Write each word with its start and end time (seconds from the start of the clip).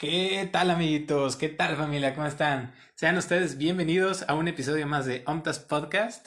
¿Qué 0.00 0.48
tal 0.50 0.70
amiguitos? 0.70 1.36
¿Qué 1.36 1.50
tal 1.50 1.76
familia? 1.76 2.14
¿Cómo 2.14 2.26
están? 2.26 2.72
Sean 2.94 3.18
ustedes 3.18 3.58
bienvenidos 3.58 4.24
a 4.28 4.34
un 4.34 4.48
episodio 4.48 4.86
más 4.86 5.04
de 5.04 5.22
Omtas 5.26 5.58
Podcast. 5.58 6.26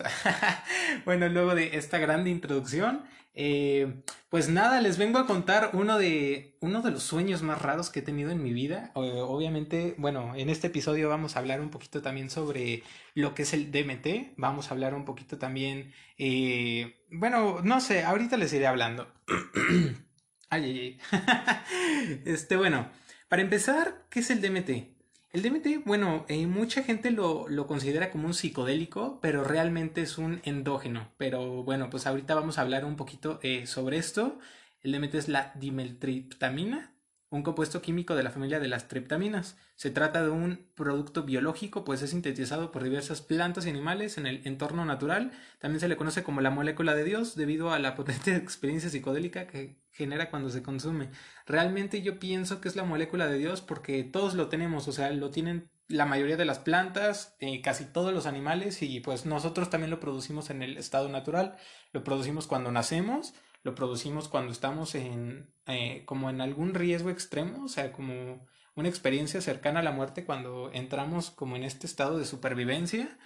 bueno, 1.06 1.28
luego 1.28 1.56
de 1.56 1.76
esta 1.76 1.98
grande 1.98 2.30
introducción, 2.30 3.04
eh, 3.34 4.04
pues 4.30 4.48
nada, 4.48 4.80
les 4.80 5.00
vengo 5.00 5.18
a 5.18 5.26
contar 5.26 5.72
uno 5.74 5.98
de, 5.98 6.56
uno 6.60 6.84
de 6.84 6.92
los 6.92 7.02
sueños 7.02 7.42
más 7.42 7.64
raros 7.64 7.90
que 7.90 8.02
he 8.02 8.04
tenido 8.04 8.30
en 8.30 8.44
mi 8.44 8.54
vida. 8.54 8.92
obviamente, 8.94 9.96
bueno, 9.98 10.36
en 10.36 10.52
este 10.52 10.68
episodio 10.68 11.10
vamos 11.10 11.36
a 11.36 11.40
hablar 11.40 11.60
un 11.60 11.72
poquito 11.72 12.04
también 12.04 12.30
sobre 12.30 12.84
lo 13.16 13.34
que 13.34 13.42
es 13.42 13.56
el 13.56 13.72
DMT. 13.72 14.36
Vamos 14.38 14.68
a 14.68 14.76
hablar 14.76 14.94
un 14.94 15.04
poquito 15.04 15.40
también, 15.40 15.94
eh, 16.20 17.08
bueno, 17.10 17.62
no 17.64 17.82
sé, 17.82 18.04
ahorita 18.04 18.38
les 18.38 18.54
iré 18.54 18.68
hablando. 18.68 19.12
ay, 20.52 20.64
ay, 20.64 21.00
ay. 21.12 22.22
este, 22.26 22.56
bueno. 22.56 23.02
Para 23.30 23.42
empezar, 23.42 24.06
¿qué 24.10 24.20
es 24.20 24.30
el 24.30 24.42
DMT? 24.42 24.94
El 25.34 25.42
DMT, 25.42 25.84
bueno, 25.86 26.26
eh, 26.30 26.46
mucha 26.46 26.84
gente 26.84 27.10
lo, 27.10 27.48
considera 27.66 28.12
como 28.12 28.28
un 28.28 28.36
psicodélico, 28.36 29.20
pero 29.20 29.44
realmente 29.44 30.04
es 30.04 30.20
un 30.20 30.42
endógeno. 30.44 31.10
Pero 31.18 31.64
bueno, 31.64 31.90
pues 31.90 32.06
ahorita 32.06 32.36
vamos 32.36 32.58
a 32.58 32.62
hablar 32.62 32.86
un 32.86 32.96
poquito 32.96 33.40
eh, 33.42 33.66
sobre 33.66 33.98
esto. 33.98 34.38
El 34.84 34.92
DMT 34.92 35.16
es 35.16 35.30
la 35.30 35.52
dimetriptamina, 35.56 36.93
un 37.34 37.42
compuesto 37.42 37.82
químico 37.82 38.16
de 38.16 38.22
la 38.22 38.30
familia 38.30 38.60
de 38.60 38.68
las 38.68 38.88
triptaminas. 38.88 39.58
Se 39.76 39.90
trata 39.90 40.22
de 40.22 40.30
un 40.30 40.68
producto 40.76 41.24
biológico, 41.24 41.84
pues 41.84 42.04
es 42.04 42.12
sintetizado 42.12 42.72
por 42.72 42.84
diversas 42.84 43.22
plantas 43.22 43.66
y 43.66 43.72
animales 43.72 44.20
en 44.20 44.28
el 44.28 44.46
entorno 44.46 44.86
natural. 44.86 45.32
También 45.58 45.80
se 45.80 45.88
le 45.88 45.98
conoce 45.98 46.22
como 46.22 46.42
la 46.42 46.52
molécula 46.52 46.94
de 46.94 47.04
Dios 47.04 47.36
debido 47.36 47.74
a 47.74 47.80
la 47.80 47.96
potente 47.96 48.36
experiencia 48.36 48.92
psicodélica 48.92 49.48
que 49.48 49.80
genera 49.90 50.30
cuando 50.30 50.52
se 50.52 50.62
consume. 50.62 51.10
Realmente 51.48 52.04
yo 52.04 52.20
pienso 52.20 52.62
que 52.62 52.68
es 52.68 52.76
la 52.76 52.84
molécula 52.84 53.26
de 53.26 53.40
Dios 53.40 53.62
porque 53.62 54.04
todos 54.04 54.36
lo 54.36 54.48
tenemos, 54.50 54.88
o 54.88 54.92
sea, 54.92 55.10
lo 55.10 55.32
tienen 55.32 55.72
la 55.88 56.06
mayoría 56.06 56.38
de 56.38 56.46
las 56.46 56.60
plantas, 56.60 57.36
eh, 57.40 57.64
casi 57.64 57.86
todos 57.86 58.14
los 58.14 58.28
animales 58.28 58.84
y 58.84 59.00
pues 59.00 59.26
nosotros 59.26 59.72
también 59.72 59.90
lo 59.90 60.00
producimos 60.00 60.52
en 60.52 60.62
el 60.62 60.78
estado 60.78 61.10
natural, 61.10 61.58
lo 61.94 62.04
producimos 62.04 62.46
cuando 62.46 62.72
nacemos 62.72 63.34
lo 63.64 63.76
producimos 63.76 64.28
cuando 64.28 64.52
estamos 64.52 64.94
en 64.96 65.54
eh, 65.68 66.04
como 66.06 66.30
en 66.30 66.42
algún 66.42 66.74
riesgo 66.74 67.10
extremo, 67.10 67.64
o 67.64 67.70
sea, 67.70 67.94
como 67.94 68.46
una 68.76 68.90
experiencia 68.90 69.42
cercana 69.42 69.80
a 69.80 69.84
la 69.84 69.92
muerte 69.92 70.26
cuando 70.26 70.72
entramos 70.74 71.32
como 71.32 71.56
en 71.56 71.64
este 71.64 71.88
estado 71.88 72.18
de 72.20 72.26
supervivencia. 72.26 73.18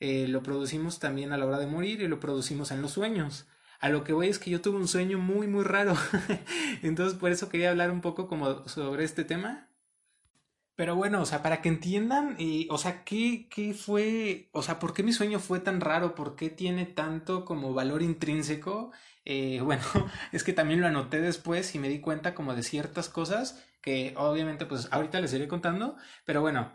Eh, 0.00 0.26
lo 0.28 0.42
producimos 0.42 0.98
también 0.98 1.32
a 1.32 1.38
la 1.38 1.46
hora 1.46 1.58
de 1.58 1.66
morir 1.66 2.00
y 2.00 2.08
lo 2.08 2.20
producimos 2.20 2.70
en 2.70 2.82
los 2.82 2.92
sueños. 2.92 3.46
A 3.80 3.90
lo 3.90 4.04
que 4.04 4.12
voy 4.12 4.28
es 4.28 4.38
que 4.38 4.50
yo 4.50 4.62
tuve 4.62 4.78
un 4.78 4.88
sueño 4.88 5.18
muy 5.18 5.46
muy 5.46 5.64
raro. 5.64 5.94
Entonces 6.82 7.18
por 7.18 7.30
eso 7.30 7.48
quería 7.48 7.70
hablar 7.70 7.90
un 7.90 8.00
poco 8.00 8.28
como 8.28 8.66
sobre 8.68 9.04
este 9.04 9.24
tema. 9.24 9.68
Pero 10.76 10.96
bueno, 10.96 11.22
o 11.22 11.26
sea, 11.26 11.42
para 11.42 11.62
que 11.62 11.68
entiendan, 11.68 12.34
y, 12.38 12.66
o 12.68 12.78
sea, 12.78 13.04
¿qué, 13.04 13.48
¿qué 13.48 13.74
fue, 13.74 14.48
o 14.52 14.60
sea, 14.62 14.80
por 14.80 14.92
qué 14.92 15.04
mi 15.04 15.12
sueño 15.12 15.38
fue 15.38 15.60
tan 15.60 15.80
raro? 15.80 16.16
¿Por 16.16 16.34
qué 16.34 16.50
tiene 16.50 16.84
tanto 16.84 17.44
como 17.44 17.74
valor 17.74 18.02
intrínseco? 18.02 18.90
Eh, 19.24 19.60
bueno, 19.62 19.82
es 20.32 20.44
que 20.44 20.52
también 20.52 20.80
lo 20.80 20.86
anoté 20.86 21.20
después 21.20 21.74
y 21.74 21.78
me 21.78 21.88
di 21.88 22.00
cuenta 22.00 22.34
como 22.34 22.54
de 22.54 22.62
ciertas 22.62 23.08
cosas 23.08 23.64
que 23.80 24.14
obviamente 24.16 24.64
pues 24.64 24.88
ahorita 24.90 25.20
les 25.20 25.34
iré 25.34 25.46
contando, 25.46 25.96
pero 26.24 26.40
bueno, 26.40 26.72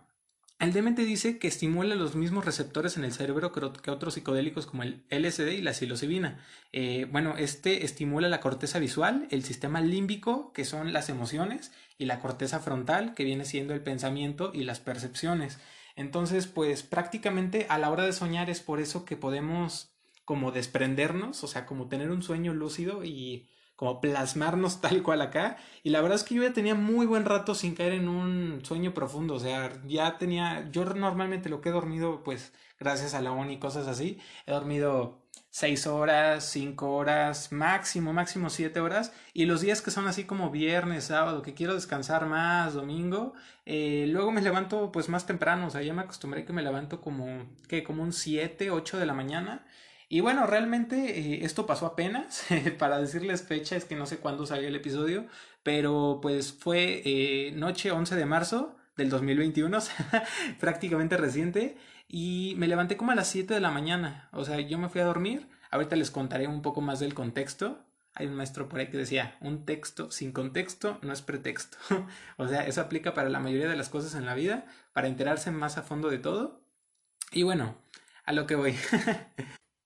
el 0.59 0.73
DMT 0.73 0.99
dice 0.99 1.39
que 1.39 1.47
estimula 1.47 1.95
los 1.95 2.15
mismos 2.15 2.43
receptores 2.43 2.97
en 2.97 3.05
el 3.05 3.13
cerebro 3.13 3.53
que 3.53 3.91
otros 3.91 4.13
psicodélicos 4.13 4.65
como 4.65 4.83
el 4.83 5.05
LSD 5.09 5.53
y 5.53 5.61
la 5.61 5.73
psilocibina. 5.73 6.43
Eh, 6.73 7.07
bueno, 7.09 7.35
este 7.37 7.85
estimula 7.85 8.27
la 8.27 8.41
corteza 8.41 8.77
visual, 8.77 9.25
el 9.31 9.43
sistema 9.45 9.79
límbico, 9.79 10.51
que 10.51 10.65
son 10.65 10.91
las 10.91 11.07
emociones, 11.07 11.71
y 11.97 12.05
la 12.05 12.19
corteza 12.19 12.59
frontal, 12.59 13.13
que 13.13 13.23
viene 13.23 13.45
siendo 13.45 13.73
el 13.73 13.81
pensamiento 13.81 14.51
y 14.53 14.65
las 14.65 14.81
percepciones. 14.81 15.59
Entonces, 15.95 16.47
pues 16.47 16.83
prácticamente 16.83 17.65
a 17.69 17.77
la 17.77 17.89
hora 17.89 18.03
de 18.03 18.11
soñar 18.11 18.49
es 18.49 18.59
por 18.59 18.81
eso 18.81 19.05
que 19.05 19.15
podemos 19.15 19.93
como 20.29 20.51
desprendernos, 20.51 21.43
o 21.43 21.47
sea, 21.47 21.65
como 21.65 21.87
tener 21.89 22.11
un 22.11 22.21
sueño 22.21 22.53
lúcido 22.53 23.03
y 23.03 23.49
como 23.75 23.99
plasmarnos 23.99 24.79
tal 24.81 25.01
cual 25.01 25.23
acá. 25.23 25.57
Y 25.81 25.89
la 25.89 26.01
verdad 26.01 26.17
es 26.17 26.23
que 26.23 26.35
yo 26.35 26.43
ya 26.43 26.53
tenía 26.53 26.75
muy 26.75 27.07
buen 27.07 27.25
rato 27.25 27.55
sin 27.55 27.73
caer 27.73 27.93
en 27.93 28.07
un 28.07 28.63
sueño 28.63 28.93
profundo. 28.93 29.33
O 29.33 29.39
sea, 29.39 29.81
ya 29.87 30.19
tenía, 30.19 30.69
yo 30.69 30.85
normalmente 30.85 31.49
lo 31.49 31.61
que 31.61 31.69
he 31.69 31.71
dormido, 31.71 32.23
pues 32.23 32.53
gracias 32.79 33.15
a 33.15 33.21
la 33.21 33.31
ONI 33.31 33.55
y 33.55 33.57
cosas 33.57 33.87
así, 33.87 34.19
he 34.45 34.51
dormido 34.51 35.17
seis 35.49 35.87
horas, 35.87 36.47
cinco 36.47 36.93
horas, 36.93 37.51
máximo, 37.51 38.13
máximo 38.13 38.51
siete 38.51 38.81
horas. 38.81 39.11
Y 39.33 39.45
los 39.45 39.61
días 39.61 39.81
que 39.81 39.89
son 39.89 40.07
así 40.07 40.25
como 40.25 40.51
viernes, 40.51 41.05
sábado, 41.05 41.41
que 41.41 41.55
quiero 41.55 41.73
descansar 41.73 42.27
más, 42.27 42.75
domingo, 42.75 43.33
eh, 43.65 44.05
luego 44.09 44.31
me 44.31 44.43
levanto 44.43 44.91
pues 44.91 45.09
más 45.09 45.25
temprano. 45.25 45.65
O 45.65 45.69
sea, 45.71 45.81
ya 45.81 45.95
me 45.95 46.03
acostumbré 46.03 46.45
que 46.45 46.53
me 46.53 46.61
levanto 46.61 47.01
como, 47.01 47.47
que 47.67 47.83
como 47.83 48.03
un 48.03 48.13
siete, 48.13 48.69
ocho 48.69 48.99
de 48.99 49.07
la 49.07 49.15
mañana. 49.15 49.65
Y 50.11 50.21
bueno, 50.21 50.47
realmente 50.47 51.19
eh, 51.19 51.45
esto 51.45 51.67
pasó 51.67 51.85
apenas, 51.85 52.47
para 52.79 52.99
decirles 52.99 53.43
fecha, 53.43 53.75
es 53.75 53.85
que 53.85 53.95
no 53.95 54.07
sé 54.07 54.17
cuándo 54.17 54.47
salió 54.47 54.67
el 54.67 54.75
episodio, 54.75 55.27
pero 55.61 56.17
pues 56.19 56.51
fue 56.51 57.03
eh, 57.05 57.51
noche 57.51 57.91
11 57.91 58.15
de 58.15 58.25
marzo 58.25 58.75
del 58.97 59.11
2021, 59.11 59.77
prácticamente 60.59 61.15
reciente, 61.15 61.77
y 62.07 62.55
me 62.57 62.67
levanté 62.67 62.97
como 62.97 63.11
a 63.11 63.15
las 63.15 63.27
7 63.27 63.53
de 63.53 63.59
la 63.59 63.69
mañana, 63.69 64.29
o 64.31 64.43
sea, 64.43 64.59
yo 64.59 64.79
me 64.79 64.89
fui 64.89 64.99
a 64.99 65.05
dormir, 65.05 65.47
ahorita 65.69 65.95
les 65.95 66.09
contaré 66.09 66.47
un 66.47 66.63
poco 66.63 66.81
más 66.81 66.99
del 66.99 67.13
contexto, 67.13 67.85
hay 68.15 68.25
un 68.25 68.33
maestro 68.33 68.67
por 68.67 68.79
ahí 68.79 68.87
que 68.89 68.97
decía, 68.97 69.37
un 69.41 69.63
texto 69.63 70.09
sin 70.09 70.31
contexto 70.31 70.97
no 71.03 71.13
es 71.13 71.21
pretexto, 71.21 71.77
o 72.37 72.47
sea, 72.47 72.65
eso 72.65 72.81
aplica 72.81 73.13
para 73.13 73.29
la 73.29 73.39
mayoría 73.39 73.69
de 73.69 73.77
las 73.77 73.89
cosas 73.89 74.15
en 74.15 74.25
la 74.25 74.33
vida, 74.33 74.65
para 74.91 75.07
enterarse 75.07 75.51
más 75.51 75.77
a 75.77 75.83
fondo 75.83 76.09
de 76.09 76.17
todo, 76.17 76.63
y 77.31 77.43
bueno, 77.43 77.77
a 78.25 78.33
lo 78.33 78.47
que 78.47 78.55
voy. 78.55 78.75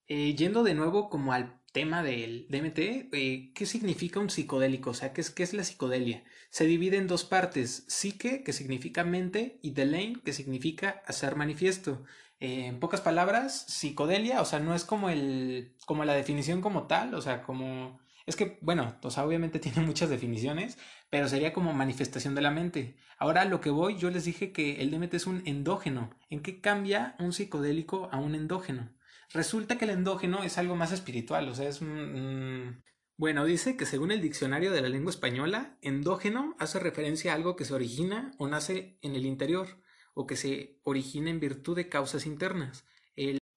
Eh, 0.08 0.36
yendo 0.36 0.64
de 0.64 0.74
nuevo 0.74 1.10
como 1.10 1.34
al 1.34 1.60
tema 1.72 2.04
del 2.04 2.46
DMT, 2.50 3.10
eh, 3.14 3.52
¿qué 3.56 3.66
significa 3.66 4.20
un 4.20 4.30
psicodélico? 4.30 4.92
O 4.92 4.94
sea, 4.94 5.14
¿qué 5.14 5.22
es, 5.22 5.30
¿qué 5.32 5.44
es 5.44 5.54
la 5.54 5.64
psicodelia? 5.64 6.24
Se 6.50 6.66
divide 6.66 6.98
en 6.98 7.08
dos 7.08 7.24
partes, 7.24 7.86
psique, 7.88 8.44
que 8.44 8.54
significa 8.54 9.04
mente, 9.04 9.60
y 9.64 9.72
delain, 9.72 10.20
que 10.22 10.34
significa 10.34 11.02
hacer 11.08 11.36
manifiesto. 11.36 12.04
Eh, 12.40 12.66
en 12.68 12.80
pocas 12.80 13.02
palabras, 13.02 13.66
psicodelia, 13.68 14.42
o 14.42 14.46
sea, 14.46 14.60
no 14.60 14.76
es 14.76 14.84
como 14.86 15.10
el, 15.10 15.76
como 15.86 16.06
la 16.06 16.14
definición 16.14 16.62
como 16.62 16.88
tal, 16.88 17.16
o 17.16 17.22
sea, 17.22 17.42
como, 17.42 18.00
es 18.26 18.36
que, 18.36 18.58
bueno, 18.62 18.98
o 19.02 19.10
sea, 19.10 19.26
obviamente 19.26 19.60
tiene 19.60 19.82
muchas 19.82 20.10
definiciones, 20.10 20.78
pero 21.10 21.28
sería 21.28 21.54
como 21.54 21.74
manifestación 21.74 22.36
de 22.36 22.42
la 22.42 22.52
mente. 22.52 22.96
Ahora 23.18 23.46
lo 23.46 23.62
que 23.62 23.70
voy, 23.70 23.98
yo 23.98 24.10
les 24.10 24.26
dije 24.26 24.52
que 24.52 24.82
el 24.82 24.92
DMT 24.92 25.14
es 25.16 25.28
un 25.28 25.42
endógeno. 25.46 26.10
¿En 26.30 26.42
qué 26.42 26.62
cambia 26.62 27.16
un 27.20 27.34
psicodélico 27.34 28.10
a 28.12 28.20
un 28.20 28.36
endógeno? 28.36 28.90
Resulta 29.34 29.78
que 29.78 29.86
el 29.86 29.92
endógeno 29.92 30.44
es 30.44 30.58
algo 30.58 30.76
más 30.76 30.92
espiritual, 30.92 31.50
o 31.50 31.56
sea, 31.56 31.68
es 31.68 31.82
un... 31.82 32.84
Bueno, 33.18 33.46
dice 33.46 33.78
que 33.78 33.86
según 33.86 34.12
el 34.12 34.22
diccionario 34.22 34.72
de 34.72 34.82
la 34.82 34.90
lengua 34.90 35.12
española, 35.12 35.78
endógeno 35.82 36.56
hace 36.60 36.80
referencia 36.80 37.32
a 37.32 37.36
algo 37.36 37.56
que 37.56 37.66
se 37.66 37.74
origina 37.74 38.32
o 38.38 38.48
nace 38.48 38.98
en 39.02 39.16
el 39.16 39.26
interior, 39.26 39.68
o 40.14 40.28
que 40.28 40.36
se 40.36 40.80
origina 40.84 41.30
en 41.30 41.40
virtud 41.40 41.76
de 41.76 41.90
causas 41.90 42.26
internas. 42.26 42.86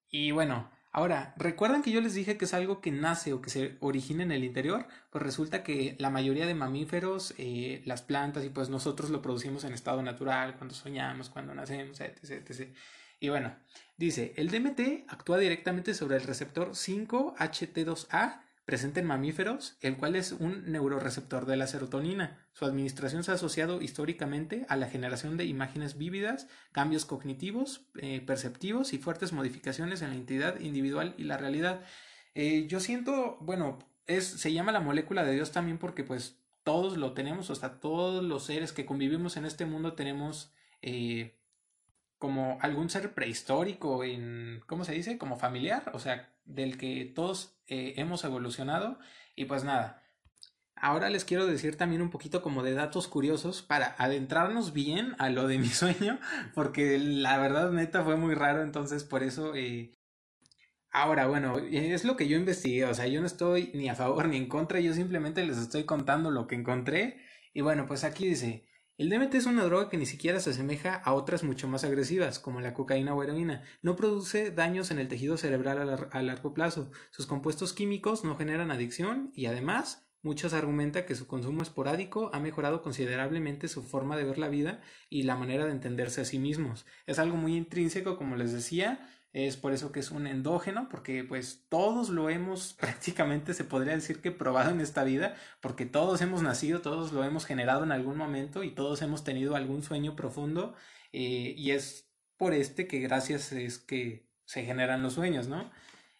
Y 0.08 0.30
bueno, 0.30 0.70
ahora, 0.92 1.34
¿recuerdan 1.36 1.82
que 1.82 1.90
yo 1.90 2.00
les 2.00 2.14
dije 2.14 2.38
que 2.38 2.46
es 2.46 2.54
algo 2.54 2.80
que 2.80 2.90
nace 2.90 3.32
o 3.32 3.42
que 3.42 3.50
se 3.50 3.76
origina 3.80 4.22
en 4.22 4.32
el 4.32 4.44
interior? 4.44 4.86
Pues 5.10 5.22
resulta 5.22 5.62
que 5.62 5.96
la 5.98 6.10
mayoría 6.10 6.46
de 6.46 6.54
mamíferos, 6.54 7.34
eh, 7.38 7.82
las 7.84 8.02
plantas 8.02 8.44
y 8.44 8.50
pues 8.50 8.70
nosotros 8.70 9.10
lo 9.10 9.20
producimos 9.20 9.64
en 9.64 9.74
estado 9.74 10.02
natural, 10.02 10.56
cuando 10.56 10.74
soñamos, 10.74 11.28
cuando 11.28 11.54
nacemos, 11.54 12.00
etc. 12.00 12.48
etc. 12.48 12.74
Y 13.18 13.28
bueno, 13.28 13.56
dice, 13.96 14.34
el 14.36 14.50
DMT 14.50 15.08
actúa 15.08 15.38
directamente 15.38 15.94
sobre 15.94 16.16
el 16.16 16.22
receptor 16.22 16.70
5-HT2A 16.70 18.42
presente 18.66 18.98
en 18.98 19.06
mamíferos, 19.06 19.78
el 19.80 19.96
cual 19.96 20.16
es 20.16 20.32
un 20.32 20.70
neuroreceptor 20.70 21.46
de 21.46 21.56
la 21.56 21.68
serotonina. 21.68 22.44
Su 22.52 22.64
administración 22.64 23.22
se 23.22 23.30
ha 23.30 23.34
asociado 23.34 23.80
históricamente 23.80 24.66
a 24.68 24.76
la 24.76 24.88
generación 24.88 25.36
de 25.36 25.44
imágenes 25.44 25.96
vívidas, 25.96 26.48
cambios 26.72 27.04
cognitivos, 27.04 27.86
eh, 28.02 28.20
perceptivos 28.20 28.92
y 28.92 28.98
fuertes 28.98 29.32
modificaciones 29.32 30.02
en 30.02 30.10
la 30.10 30.16
entidad 30.16 30.58
individual 30.58 31.14
y 31.16 31.24
la 31.24 31.36
realidad. 31.36 31.82
Eh, 32.34 32.66
yo 32.66 32.80
siento, 32.80 33.38
bueno, 33.40 33.78
es, 34.06 34.26
se 34.26 34.52
llama 34.52 34.72
la 34.72 34.80
molécula 34.80 35.24
de 35.24 35.34
Dios 35.34 35.52
también 35.52 35.78
porque 35.78 36.02
pues 36.02 36.40
todos 36.64 36.96
lo 36.96 37.12
tenemos, 37.12 37.46
sea, 37.46 37.78
todos 37.78 38.24
los 38.24 38.46
seres 38.46 38.72
que 38.72 38.84
convivimos 38.84 39.36
en 39.36 39.46
este 39.46 39.64
mundo 39.64 39.92
tenemos 39.94 40.52
eh, 40.82 41.38
como 42.18 42.58
algún 42.62 42.90
ser 42.90 43.14
prehistórico 43.14 44.04
en, 44.04 44.62
¿cómo 44.66 44.84
se 44.84 44.92
dice? 44.92 45.18
Como 45.18 45.36
familiar, 45.36 45.90
o 45.92 45.98
sea, 45.98 46.32
del 46.44 46.78
que 46.78 47.04
todos 47.14 47.58
eh, 47.66 47.94
hemos 47.96 48.24
evolucionado. 48.24 48.98
Y 49.34 49.44
pues 49.44 49.64
nada, 49.64 50.02
ahora 50.76 51.10
les 51.10 51.24
quiero 51.24 51.46
decir 51.46 51.76
también 51.76 52.02
un 52.02 52.10
poquito 52.10 52.42
como 52.42 52.62
de 52.62 52.74
datos 52.74 53.08
curiosos 53.08 53.62
para 53.62 53.94
adentrarnos 53.98 54.72
bien 54.72 55.14
a 55.18 55.28
lo 55.30 55.46
de 55.46 55.58
mi 55.58 55.68
sueño, 55.68 56.18
porque 56.54 56.98
la 56.98 57.38
verdad 57.38 57.70
neta 57.70 58.02
fue 58.04 58.16
muy 58.16 58.34
raro, 58.34 58.62
entonces 58.62 59.04
por 59.04 59.22
eso... 59.22 59.54
Eh... 59.54 59.92
Ahora, 60.92 61.26
bueno, 61.26 61.58
es 61.58 62.06
lo 62.06 62.16
que 62.16 62.26
yo 62.26 62.38
investigué, 62.38 62.86
o 62.86 62.94
sea, 62.94 63.06
yo 63.06 63.20
no 63.20 63.26
estoy 63.26 63.70
ni 63.74 63.90
a 63.90 63.94
favor 63.94 64.28
ni 64.28 64.38
en 64.38 64.48
contra, 64.48 64.80
yo 64.80 64.94
simplemente 64.94 65.44
les 65.44 65.58
estoy 65.58 65.84
contando 65.84 66.30
lo 66.30 66.46
que 66.46 66.54
encontré. 66.54 67.18
Y 67.52 67.60
bueno, 67.60 67.86
pues 67.86 68.02
aquí 68.02 68.26
dice, 68.26 68.66
El 68.98 69.10
DMT 69.10 69.34
es 69.34 69.44
una 69.44 69.62
droga 69.64 69.90
que 69.90 69.98
ni 69.98 70.06
siquiera 70.06 70.40
se 70.40 70.50
asemeja 70.50 70.94
a 70.94 71.12
otras 71.12 71.44
mucho 71.44 71.68
más 71.68 71.84
agresivas, 71.84 72.38
como 72.38 72.62
la 72.62 72.72
cocaína 72.72 73.14
o 73.14 73.22
heroína. 73.22 73.62
No 73.82 73.94
produce 73.94 74.50
daños 74.50 74.90
en 74.90 74.98
el 74.98 75.08
tejido 75.08 75.36
cerebral 75.36 76.08
a, 76.10 76.22
largo 76.22 76.54
plazo. 76.54 76.90
Sus 77.10 77.26
compuestos 77.26 77.74
químicos 77.74 78.24
no 78.24 78.38
generan 78.38 78.70
adicción 78.70 79.32
y 79.34 79.46
además 79.46 80.08
muchos 80.22 80.54
argumentan 80.54 81.04
que 81.04 81.14
su 81.14 81.26
consumo 81.26 81.60
esporádico 81.62 82.30
ha 82.32 82.40
mejorado 82.40 82.80
considerablemente 82.80 83.68
su 83.68 83.82
forma 83.82 84.16
de 84.16 84.24
ver 84.24 84.38
la 84.38 84.48
vida 84.48 84.80
y 85.10 85.24
la 85.24 85.36
manera 85.36 85.66
de 85.66 85.72
entenderse 85.72 86.22
a 86.22 86.24
sí 86.24 86.38
mismos. 86.38 86.86
Es 87.04 87.18
algo 87.18 87.36
muy 87.36 87.54
intrínseco, 87.54 88.16
como 88.16 88.34
les 88.34 88.54
decía, 88.54 89.10
es 89.44 89.58
por 89.58 89.74
eso 89.74 89.92
que 89.92 90.00
es 90.00 90.10
un 90.10 90.26
endógeno, 90.26 90.88
porque 90.88 91.22
pues 91.22 91.66
todos 91.68 92.08
lo 92.08 92.30
hemos 92.30 92.72
prácticamente, 92.80 93.52
se 93.52 93.64
podría 93.64 93.94
decir 93.94 94.22
que 94.22 94.30
probado 94.32 94.70
en 94.70 94.80
esta 94.80 95.04
vida, 95.04 95.36
porque 95.60 95.84
todos 95.84 96.22
hemos 96.22 96.40
nacido, 96.40 96.80
todos 96.80 97.12
lo 97.12 97.22
hemos 97.22 97.44
generado 97.44 97.84
en 97.84 97.92
algún 97.92 98.16
momento 98.16 98.64
y 98.64 98.74
todos 98.74 99.02
hemos 99.02 99.24
tenido 99.24 99.54
algún 99.54 99.82
sueño 99.82 100.16
profundo 100.16 100.74
eh, 101.12 101.54
y 101.54 101.72
es 101.72 102.10
por 102.38 102.54
este 102.54 102.86
que 102.86 103.00
gracias 103.00 103.52
es 103.52 103.78
que 103.78 104.26
se 104.46 104.64
generan 104.64 105.02
los 105.02 105.12
sueños, 105.14 105.48
¿no? 105.48 105.70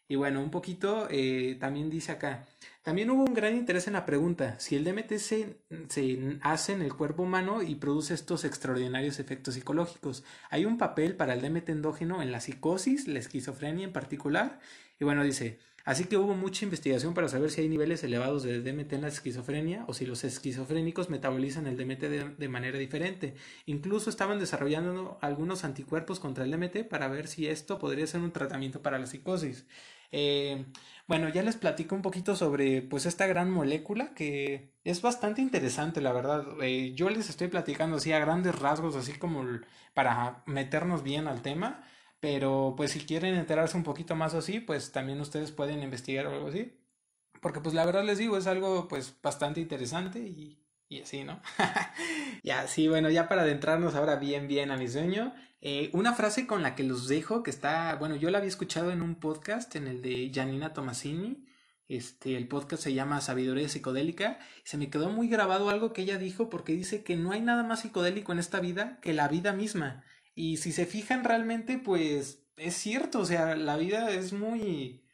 Y 0.09 0.17
bueno, 0.17 0.43
un 0.43 0.51
poquito 0.51 1.09
eh, 1.11 1.57
también 1.59 1.89
dice 1.89 2.13
acá, 2.13 2.47
también 2.87 3.11
hubo 3.11 3.25
un 3.25 3.35
gran 3.35 3.57
interés 3.57 3.89
en 3.89 3.95
la 3.95 4.07
pregunta, 4.07 4.61
si 4.61 4.77
el 4.77 4.85
DMT 4.85 5.15
se, 5.15 5.59
se, 5.89 6.39
hace 6.41 6.73
en 6.73 6.83
el 6.83 6.95
cuerpo 6.95 7.25
humano 7.25 7.61
y 7.61 7.75
produce 7.75 8.15
estos 8.15 8.45
extraordinarios 8.45 9.19
efectos 9.19 9.55
psicológicos. 9.55 10.23
Hay 10.51 10.67
un 10.67 10.79
papel 10.79 11.17
para 11.17 11.35
el 11.35 11.43
DMT 11.43 11.69
endógeno 11.71 12.23
en 12.23 12.31
la 12.31 12.41
psicosis, 12.41 13.09
la 13.09 13.19
esquizofrenia 13.19 13.85
en 13.85 13.93
particular. 13.93 14.61
Y 15.01 15.05
bueno, 15.05 15.25
dice, 15.25 15.59
Así 15.87 16.07
que 16.07 16.17
hubo 16.17 16.35
mucha 16.35 16.65
investigación 16.65 17.15
para 17.15 17.29
saber 17.29 17.49
si 17.49 17.61
hay 17.61 17.69
niveles 17.69 18.03
elevados 18.03 18.43
de 18.43 18.61
DMT 18.61 18.95
en 18.95 19.03
la 19.03 19.09
esquizofrenia 19.09 19.85
o 19.87 19.95
si 19.95 20.05
los 20.05 20.25
esquizofrénicos 20.25 21.11
metabolizan 21.11 21.69
el 21.69 21.77
DMT 21.77 22.37
de, 22.39 22.49
manera 22.49 22.77
diferente. 22.77 23.37
Incluso 23.67 24.11
estaban 24.11 24.41
desarrollando 24.41 25.17
algunos 25.23 25.63
anticuerpos 25.63 26.19
contra 26.19 26.43
el 26.43 26.51
DMT 26.51 26.89
para 26.89 27.07
ver 27.07 27.29
si 27.29 27.47
esto 27.47 27.79
podría 27.79 28.05
ser 28.09 28.21
un 28.21 28.33
tratamiento 28.33 28.83
para 28.83 28.99
la 28.99 29.07
psicosis. 29.07 29.65
Eh, 30.11 30.67
bueno, 31.07 31.29
ya 31.29 31.43
les 31.43 31.57
platico 31.57 31.95
un 31.95 32.03
poquito 32.03 32.35
sobre 32.35 32.83
pues 32.83 33.07
esta 33.07 33.27
gran 33.27 33.51
molécula 33.51 34.13
que 34.15 34.73
es 34.85 35.03
bastante 35.03 35.41
interesante, 35.41 36.01
la 36.01 36.13
verdad. 36.13 36.45
Eh, 36.63 36.95
yo 36.95 37.11
les 37.11 37.31
estoy 37.31 37.49
platicando 37.49 37.97
así 37.97 38.13
a 38.13 38.19
grandes 38.19 38.59
rasgos, 38.59 38.97
así 38.97 39.13
como 39.19 39.45
para 39.95 40.43
meternos 40.47 41.03
bien 41.05 41.29
al 41.29 41.43
tema. 41.43 41.85
Pero 42.21 42.75
pues 42.77 42.91
si 42.93 43.01
quieren 43.01 43.35
enterarse 43.35 43.77
un 43.77 43.85
poquito 43.85 44.17
más 44.17 44.35
así, 44.35 44.59
pues 44.61 44.91
también 44.93 45.21
ustedes 45.21 45.53
pueden 45.53 45.83
investigar 45.83 46.27
o 46.27 46.33
algo 46.35 46.49
así. 46.49 46.73
Porque 47.41 47.61
pues 47.61 47.75
la 47.75 47.85
verdad 47.87 48.05
les 48.05 48.19
digo, 48.19 48.37
es 48.39 48.47
algo 48.47 48.89
pues 48.89 49.15
bastante 49.23 49.61
interesante 49.61 50.19
y, 50.21 50.59
y 50.89 51.03
así, 51.03 51.25
¿no? 51.25 51.41
ya, 52.43 52.67
sí, 52.67 52.89
bueno, 52.89 53.11
ya 53.11 53.29
para 53.29 53.43
adentrarnos 53.43 53.95
ahora 53.95 54.17
bien, 54.17 54.49
bien 54.49 54.71
a 54.71 54.77
mi 54.77 54.89
sueño, 54.89 55.35
eh, 55.61 55.91
una 55.93 56.15
frase 56.15 56.47
con 56.47 56.63
la 56.63 56.75
que 56.75 56.85
los 56.85 57.09
dejo, 57.09 57.43
que 57.43 57.51
está, 57.51 57.95
bueno, 57.97 58.17
yo 58.17 58.31
la 58.31 58.39
había 58.39 58.49
escuchado 58.49 58.91
en 58.91 59.03
un 59.03 59.17
podcast, 59.17 59.75
en 59.77 59.89
el 59.89 60.03
de 60.03 60.31
Janina 60.35 60.73
Tomasini, 60.73 61.47
este, 61.89 62.37
el 62.37 62.49
podcast 62.49 62.83
se 62.83 62.95
llama 62.95 63.21
Sabiduría 63.21 63.69
Psicodélica, 63.69 64.39
y 64.65 64.69
se 64.69 64.77
me 64.77 64.91
quedó 64.91 65.11
muy 65.11 65.29
grabado 65.29 65.71
algo 65.71 65.93
que 65.93 66.03
ella 66.03 66.19
dijo 66.19 66.51
porque 66.51 66.73
dice 66.73 67.05
que 67.05 67.17
no 67.17 67.33
hay 67.33 67.41
nada 67.41 67.63
más 67.63 67.81
psicodélico 67.81 68.33
en 68.33 68.41
esta 68.41 68.61
vida 68.61 68.99
que 69.01 69.13
la 69.13 69.29
vida 69.29 69.53
misma. 69.53 70.05
Y 70.35 70.59
si 70.59 70.73
se 70.73 70.87
fijan 70.87 71.25
realmente, 71.25 71.79
pues 71.79 72.47
es 72.57 72.75
cierto, 72.75 73.21
o 73.21 73.25
sea, 73.25 73.57
la 73.57 73.77
vida 73.77 74.11
es 74.11 74.33
muy... 74.33 75.05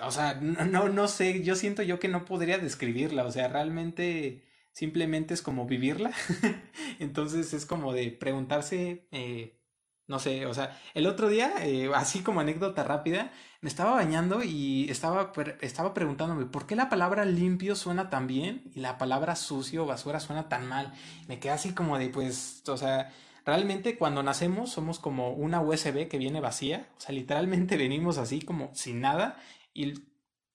O 0.00 0.10
sea, 0.10 0.34
no, 0.34 0.88
no, 0.88 1.08
sé, 1.08 1.42
yo 1.42 1.54
siento 1.54 1.82
yo 1.82 2.00
que 2.00 2.08
no 2.08 2.24
podría 2.24 2.58
describirla, 2.58 3.24
o 3.24 3.30
sea, 3.30 3.48
realmente 3.48 4.44
simplemente 4.72 5.34
es 5.34 5.42
como 5.42 5.66
vivirla. 5.66 6.12
Entonces 6.98 7.54
es 7.54 7.64
como 7.64 7.92
de 7.92 8.10
preguntarse, 8.10 9.06
eh, 9.12 9.60
no 10.06 10.18
sé, 10.18 10.46
o 10.46 10.54
sea, 10.54 10.78
el 10.94 11.06
otro 11.06 11.28
día, 11.28 11.52
eh, 11.62 11.90
así 11.94 12.20
como 12.20 12.40
anécdota 12.40 12.84
rápida, 12.84 13.32
me 13.60 13.68
estaba 13.68 13.92
bañando 13.92 14.42
y 14.42 14.90
estaba, 14.90 15.32
estaba 15.60 15.94
preguntándome 15.94 16.46
por 16.46 16.66
qué 16.66 16.76
la 16.76 16.90
palabra 16.90 17.24
limpio 17.24 17.74
suena 17.76 18.10
tan 18.10 18.26
bien 18.26 18.70
y 18.74 18.80
la 18.80 18.98
palabra 18.98 19.36
sucio 19.36 19.84
o 19.84 19.86
basura 19.86 20.20
suena 20.20 20.48
tan 20.48 20.66
mal. 20.68 20.92
Me 21.28 21.40
quedé 21.40 21.52
así 21.52 21.72
como 21.72 21.98
de, 21.98 22.10
pues, 22.10 22.62
o 22.68 22.76
sea, 22.76 23.10
Realmente 23.44 23.98
cuando 23.98 24.22
nacemos 24.22 24.70
somos 24.70 24.98
como 24.98 25.32
una 25.32 25.60
USB 25.60 26.08
que 26.08 26.18
viene 26.18 26.40
vacía, 26.40 26.88
o 26.96 27.00
sea, 27.00 27.14
literalmente 27.14 27.76
venimos 27.76 28.18
así 28.18 28.40
como 28.40 28.74
sin 28.74 29.00
nada 29.00 29.38
y 29.74 29.94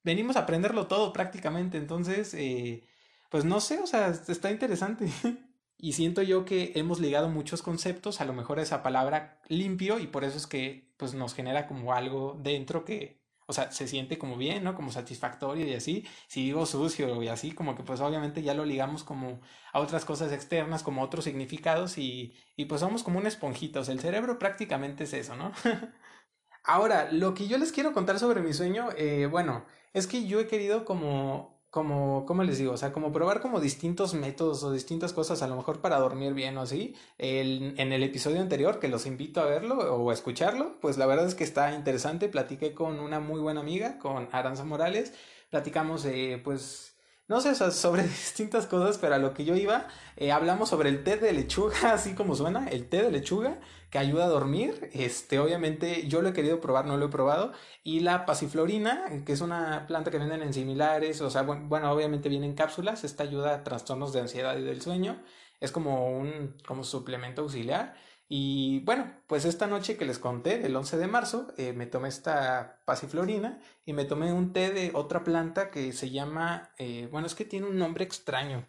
venimos 0.03 0.35
a 0.35 0.41
aprenderlo 0.41 0.87
todo 0.87 1.13
prácticamente, 1.13 1.77
entonces, 1.77 2.33
eh, 2.33 2.87
pues 3.29 3.45
no 3.45 3.59
sé, 3.61 3.79
o 3.79 3.87
sea, 3.87 4.09
está 4.09 4.51
interesante. 4.51 5.07
y 5.79 5.93
siento 5.93 6.21
yo 6.21 6.45
que 6.45 6.73
hemos 6.75 6.99
ligado 6.99 7.29
muchos 7.29 7.61
conceptos 7.61 8.21
a 8.21 8.25
lo 8.25 8.33
mejor 8.33 8.59
a 8.59 8.63
esa 8.63 8.83
palabra 8.83 9.41
limpio 9.47 9.99
y 9.99 10.07
por 10.07 10.23
eso 10.25 10.37
es 10.37 10.45
que 10.45 10.93
pues 10.97 11.13
nos 11.13 11.33
genera 11.33 11.67
como 11.67 11.93
algo 11.93 12.37
dentro 12.41 12.85
que 12.85 13.19
o 13.49 13.53
sea, 13.53 13.71
se 13.71 13.87
siente 13.87 14.19
como 14.19 14.37
bien, 14.37 14.63
¿no? 14.63 14.75
Como 14.75 14.91
satisfactorio 14.91 15.65
y 15.65 15.73
así. 15.73 16.05
Si 16.27 16.43
digo 16.43 16.67
sucio 16.67 17.23
y 17.23 17.29
así, 17.29 17.51
como 17.51 17.75
que 17.75 17.81
pues 17.81 17.99
obviamente 17.99 18.43
ya 18.43 18.53
lo 18.53 18.63
ligamos 18.63 19.03
como 19.03 19.41
a 19.73 19.79
otras 19.79 20.05
cosas 20.05 20.31
externas, 20.31 20.83
como 20.83 21.01
otros 21.01 21.23
significados 21.23 21.97
y, 21.97 22.35
y 22.55 22.65
pues 22.65 22.81
somos 22.81 23.01
como 23.01 23.17
un 23.17 23.25
esponjita. 23.25 23.79
O 23.79 23.83
sea, 23.83 23.95
el 23.95 24.01
cerebro 24.01 24.37
prácticamente 24.37 25.05
es 25.05 25.13
eso, 25.13 25.35
¿no? 25.35 25.51
Ahora, 26.63 27.11
lo 27.11 27.33
que 27.33 27.47
yo 27.47 27.57
les 27.57 27.71
quiero 27.71 27.91
contar 27.91 28.19
sobre 28.19 28.41
mi 28.41 28.53
sueño, 28.53 28.89
eh, 28.95 29.25
bueno, 29.25 29.65
es 29.93 30.05
que 30.05 30.27
yo 30.27 30.39
he 30.39 30.47
querido 30.47 30.85
como 30.85 31.58
como, 31.69 32.25
¿cómo 32.25 32.43
les 32.43 32.57
digo? 32.57 32.73
O 32.73 32.77
sea, 32.77 32.91
como 32.91 33.11
probar 33.11 33.41
como 33.41 33.59
distintos 33.59 34.13
métodos 34.13 34.63
o 34.63 34.71
distintas 34.71 35.13
cosas, 35.13 35.41
a 35.43 35.47
lo 35.47 35.55
mejor 35.55 35.81
para 35.81 35.99
dormir 35.99 36.33
bien 36.33 36.57
o 36.57 36.61
así. 36.61 36.95
El, 37.17 37.75
en 37.77 37.93
el 37.93 38.03
episodio 38.03 38.41
anterior, 38.41 38.79
que 38.79 38.87
los 38.87 39.05
invito 39.05 39.39
a 39.41 39.45
verlo 39.45 39.75
o 39.77 40.09
a 40.09 40.13
escucharlo, 40.13 40.79
pues 40.81 40.97
la 40.97 41.05
verdad 41.05 41.27
es 41.27 41.35
que 41.35 41.43
está 41.43 41.73
interesante. 41.75 42.27
Platiqué 42.27 42.73
con 42.73 42.99
una 42.99 43.19
muy 43.19 43.39
buena 43.39 43.61
amiga, 43.61 43.99
con 43.99 44.29
Aranza 44.31 44.63
Morales. 44.65 45.13
Platicamos, 45.51 46.05
eh, 46.05 46.41
pues, 46.43 46.88
no 47.29 47.39
sé, 47.41 47.55
sobre 47.71 48.03
distintas 48.07 48.65
cosas, 48.65 48.97
pero 48.97 49.15
a 49.15 49.19
lo 49.19 49.33
que 49.33 49.45
yo 49.45 49.55
iba, 49.55 49.87
eh, 50.17 50.31
hablamos 50.31 50.69
sobre 50.69 50.89
el 50.89 51.03
té 51.03 51.15
de 51.17 51.31
lechuga, 51.31 51.93
así 51.93 52.15
como 52.15 52.35
suena, 52.35 52.67
el 52.67 52.89
té 52.89 53.03
de 53.03 53.11
lechuga 53.11 53.59
que 53.91 53.99
ayuda 53.99 54.25
a 54.25 54.27
dormir. 54.27 54.89
Este, 54.93 55.39
obviamente 55.39 56.07
yo 56.07 56.21
lo 56.21 56.29
he 56.29 56.33
querido 56.33 56.59
probar, 56.59 56.85
no 56.85 56.97
lo 56.97 57.05
he 57.05 57.09
probado. 57.09 57.53
Y 57.83 58.01
la 58.01 58.25
pasiflorina, 58.25 59.23
que 59.25 59.33
es 59.33 59.41
una 59.41 59.85
planta 59.87 60.11
que 60.11 60.17
venden 60.17 60.41
en 60.41 60.53
similares, 60.53 61.21
o 61.21 61.29
sea, 61.29 61.43
bueno, 61.43 61.91
obviamente 61.91 62.29
viene 62.29 62.47
en 62.47 62.55
cápsulas, 62.55 63.03
esta 63.03 63.23
ayuda 63.23 63.53
a 63.55 63.63
trastornos 63.63 64.11
de 64.11 64.21
ansiedad 64.21 64.57
y 64.57 64.63
del 64.63 64.81
sueño. 64.81 65.21
Es 65.59 65.71
como 65.71 66.09
un 66.09 66.55
como 66.67 66.83
suplemento 66.83 67.41
auxiliar. 67.43 67.95
Y 68.31 68.81
bueno, 68.81 69.11
pues 69.25 69.43
esta 69.45 69.65
noche 69.65 69.97
que 69.97 70.05
les 70.05 70.19
conté, 70.19 70.63
el 70.63 70.75
11 70.75 70.97
de 70.97 71.07
marzo, 71.07 71.47
eh, 71.57 71.73
me 71.73 71.87
tomé 71.87 72.09
esta 72.09 72.79
pasiflorina 72.85 73.59
y 73.87 73.93
me 73.93 74.05
tomé 74.05 74.31
un 74.31 74.53
té 74.53 74.71
de 74.71 74.91
otra 74.93 75.23
planta 75.23 75.71
que 75.71 75.91
se 75.93 76.11
llama, 76.11 76.69
eh, 76.77 77.09
bueno, 77.11 77.25
es 77.25 77.33
que 77.33 77.43
tiene 77.43 77.65
un 77.65 77.79
nombre 77.79 78.05
extraño. 78.05 78.67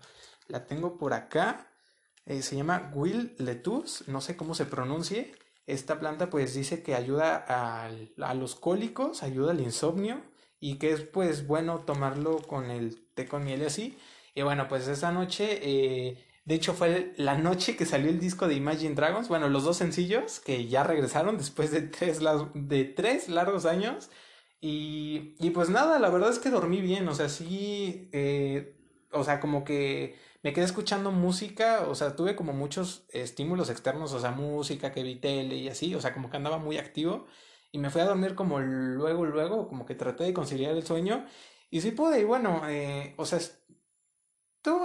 La 0.49 0.67
tengo 0.67 0.97
por 0.97 1.13
acá. 1.13 1.69
Eh, 2.25 2.41
se 2.43 2.57
llama 2.57 2.91
Will 2.95 3.35
Letus, 3.39 4.09
no 4.09 4.23
sé 4.23 4.35
cómo 4.35 4.55
se 4.55 4.65
pronuncie. 4.65 5.33
Esta 5.67 6.01
planta 6.01 6.31
pues 6.31 6.55
dice 6.55 6.83
que 6.83 6.95
ayuda 6.95 7.45
a, 7.47 7.91
a 8.23 8.35
los 8.35 8.55
cólicos, 8.57 9.23
ayuda 9.23 9.53
al 9.53 9.61
insomnio 9.61 10.23
y 10.59 10.79
que 10.79 10.93
es 10.93 11.03
pues 11.03 11.47
bueno 11.47 11.81
tomarlo 11.81 12.39
con 12.39 12.71
el 12.71 13.07
té 13.15 13.29
con 13.29 13.45
miel 13.45 13.61
y 13.63 13.67
así. 13.67 13.99
Y 14.35 14.43
bueno, 14.43 14.69
pues 14.69 14.89
esta 14.89 15.13
noche 15.13 15.61
de 16.51 16.57
hecho, 16.57 16.75
fue 16.75 17.13
la 17.17 17.39
noche 17.39 17.77
que 17.77 17.87
salió 17.87 18.11
el 18.11 18.19
disco 18.19 18.49
de 18.49 18.57
Imagine 18.57 18.97
Dragons. 18.97 19.29
Bueno, 19.29 19.49
los 19.49 19.63
dos 19.63 19.77
sencillos 19.77 20.41
que 20.41 20.67
ya 20.67 20.83
regresaron 20.83 21.39
después 21.39 21.71
de 21.71 21.83
tres, 21.83 22.19
de 22.55 22.85
tres 22.87 23.29
largos 23.29 23.67
años. 23.67 24.11
Y, 24.61 25.37
y, 25.39 25.51
pues 25.51 25.71
nada, 25.71 26.01
la 26.01 26.11
verdad 26.11 26.31
es 26.31 26.41
que 26.41 26.51
dormí 26.51 26.81
bien. 26.81 27.07
O 27.07 27.15
sea, 27.15 27.29
sí. 27.29 28.09
Eh, 28.11 28.75
o 29.13 29.23
sea, 29.23 29.39
como 29.39 29.63
que 29.63 30.17
me 30.43 30.53
quedé 30.53 30.65
escuchando 30.65 31.13
música. 31.13 31.85
O 31.87 31.95
sea, 31.95 32.17
tuve 32.17 32.35
como 32.35 32.53
muchos 32.53 33.05
estímulos 33.11 33.71
externos. 33.71 34.13
O 34.13 34.19
sea, 34.19 34.33
música, 34.33 34.91
que 34.91 35.05
vi 35.05 35.21
tele 35.21 35.55
y 35.55 35.69
así. 35.69 35.95
O 35.95 36.01
sea, 36.01 36.13
como 36.13 36.31
que 36.31 36.37
andaba 36.37 36.59
muy 36.59 36.79
activo. 36.79 37.29
Y 37.71 37.79
me 37.79 37.91
fui 37.91 38.01
a 38.01 38.07
dormir 38.07 38.35
como 38.35 38.59
luego, 38.59 39.25
luego. 39.25 39.69
Como 39.69 39.87
que 39.87 39.95
traté 39.95 40.25
de 40.25 40.35
conciliar 40.35 40.75
el 40.75 40.85
sueño. 40.85 41.27
Y 41.71 41.81
sí 41.81 41.93
pude. 41.93 42.21
Y 42.23 42.25
bueno, 42.25 42.63
eh, 42.69 43.15
o 43.19 43.25
sea, 43.25 43.39
Tú, 44.63 44.79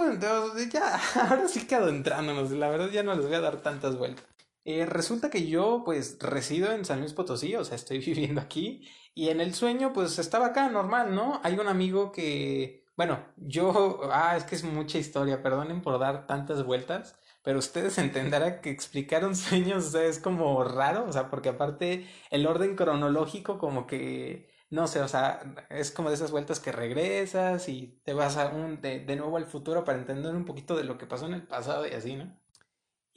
ya, 0.72 0.98
ahora 1.28 1.48
sí 1.48 1.66
quedo 1.66 1.88
entrándonos, 1.88 2.50
la 2.50 2.68
verdad 2.70 2.88
ya 2.90 3.02
no 3.02 3.14
les 3.14 3.26
voy 3.26 3.34
a 3.34 3.40
dar 3.40 3.60
tantas 3.62 3.98
vueltas. 3.98 4.24
Eh, 4.64 4.86
resulta 4.86 5.30
que 5.30 5.46
yo 5.46 5.82
pues 5.84 6.18
resido 6.20 6.72
en 6.72 6.84
San 6.84 7.00
Luis 7.00 7.12
Potosí, 7.12 7.54
o 7.56 7.64
sea, 7.64 7.76
estoy 7.76 7.98
viviendo 8.04 8.40
aquí 8.40 8.88
y 9.14 9.28
en 9.28 9.40
el 9.40 9.54
sueño 9.54 9.92
pues 9.92 10.18
estaba 10.18 10.46
acá 10.46 10.68
normal, 10.70 11.14
¿no? 11.14 11.40
Hay 11.44 11.58
un 11.58 11.68
amigo 11.68 12.10
que, 12.10 12.84
bueno, 12.96 13.24
yo, 13.36 14.00
ah, 14.12 14.36
es 14.36 14.44
que 14.44 14.54
es 14.56 14.64
mucha 14.64 14.98
historia, 14.98 15.42
perdonen 15.42 15.82
por 15.82 15.98
dar 15.98 16.26
tantas 16.26 16.64
vueltas, 16.64 17.18
pero 17.42 17.58
ustedes 17.58 17.98
entenderán 17.98 18.60
que 18.62 18.70
explicar 18.70 19.24
un 19.24 19.36
sueño 19.36 19.76
es 19.78 20.18
como 20.18 20.64
raro, 20.64 21.04
o 21.06 21.12
sea, 21.12 21.30
porque 21.30 21.50
aparte 21.50 22.06
el 22.30 22.46
orden 22.46 22.76
cronológico 22.76 23.58
como 23.58 23.86
que 23.86 24.48
no 24.70 24.86
sé, 24.88 25.00
o 25.00 25.08
sea, 25.08 25.40
es 25.70 25.90
como 25.90 26.08
de 26.10 26.16
esas 26.16 26.30
vueltas 26.32 26.60
que 26.60 26.72
regresas 26.72 27.68
y 27.68 28.00
te 28.04 28.14
vas 28.14 28.36
a 28.36 28.48
un, 28.48 28.80
de, 28.80 29.00
de, 29.00 29.16
nuevo 29.16 29.36
al 29.36 29.46
futuro 29.46 29.84
para 29.84 29.98
entender 29.98 30.34
un 30.34 30.44
poquito 30.44 30.76
de 30.76 30.84
lo 30.84 30.98
que 30.98 31.06
pasó 31.06 31.26
en 31.26 31.34
el 31.34 31.46
pasado 31.46 31.86
y 31.86 31.92
así, 31.92 32.16
¿no? 32.16 32.36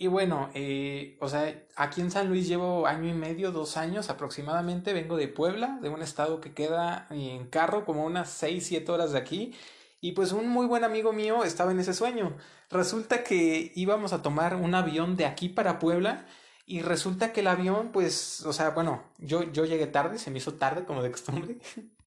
Y 0.02 0.08
bueno, 0.08 0.50
eh, 0.54 1.18
o 1.20 1.28
sea, 1.28 1.62
aquí 1.76 2.00
en 2.00 2.10
San 2.10 2.30
Luis 2.30 2.48
llevo 2.48 2.88
año 2.88 3.10
y 3.10 3.14
medio, 3.14 3.52
dos 3.52 3.76
años 3.76 4.10
aproximadamente. 4.10 4.94
Vengo 4.94 5.18
de 5.18 5.28
Puebla, 5.28 5.78
de 5.82 5.90
un 5.90 6.02
estado 6.02 6.40
que 6.40 6.54
queda 6.54 7.06
en 7.10 7.48
carro 7.50 7.84
como 7.84 8.06
unas 8.06 8.30
seis, 8.30 8.66
siete 8.68 8.94
horas 8.94 9.12
de 9.12 9.18
aquí. 9.18 9.54
Y 10.00 10.14
pues 10.14 10.32
un 10.32 10.48
muy 10.48 10.68
buen 10.68 10.86
amigo 10.86 11.12
mío 11.12 11.44
estaba 11.44 11.72
en 11.72 11.82
ese 11.82 11.94
sueño. 11.94 12.38
Resulta 12.70 13.26
que 13.26 13.74
íbamos 13.76 14.14
a 14.14 14.22
tomar 14.22 14.56
un 14.56 14.74
avión 14.74 15.18
de 15.18 15.26
aquí 15.26 15.50
para 15.50 15.80
Puebla. 15.80 16.26
Y 16.70 16.84
resulta 16.84 17.34
que 17.34 17.40
el 17.40 17.48
avión, 17.48 17.92
pues, 17.92 18.46
o 18.46 18.54
sea, 18.54 18.70
bueno, 18.70 19.04
yo, 19.18 19.42
yo 19.52 19.66
llegué 19.66 19.88
tarde, 19.88 20.20
se 20.20 20.30
me 20.30 20.38
hizo 20.38 20.54
tarde 20.54 20.86
como 20.86 21.02
de 21.02 21.12
costumbre. 21.12 21.58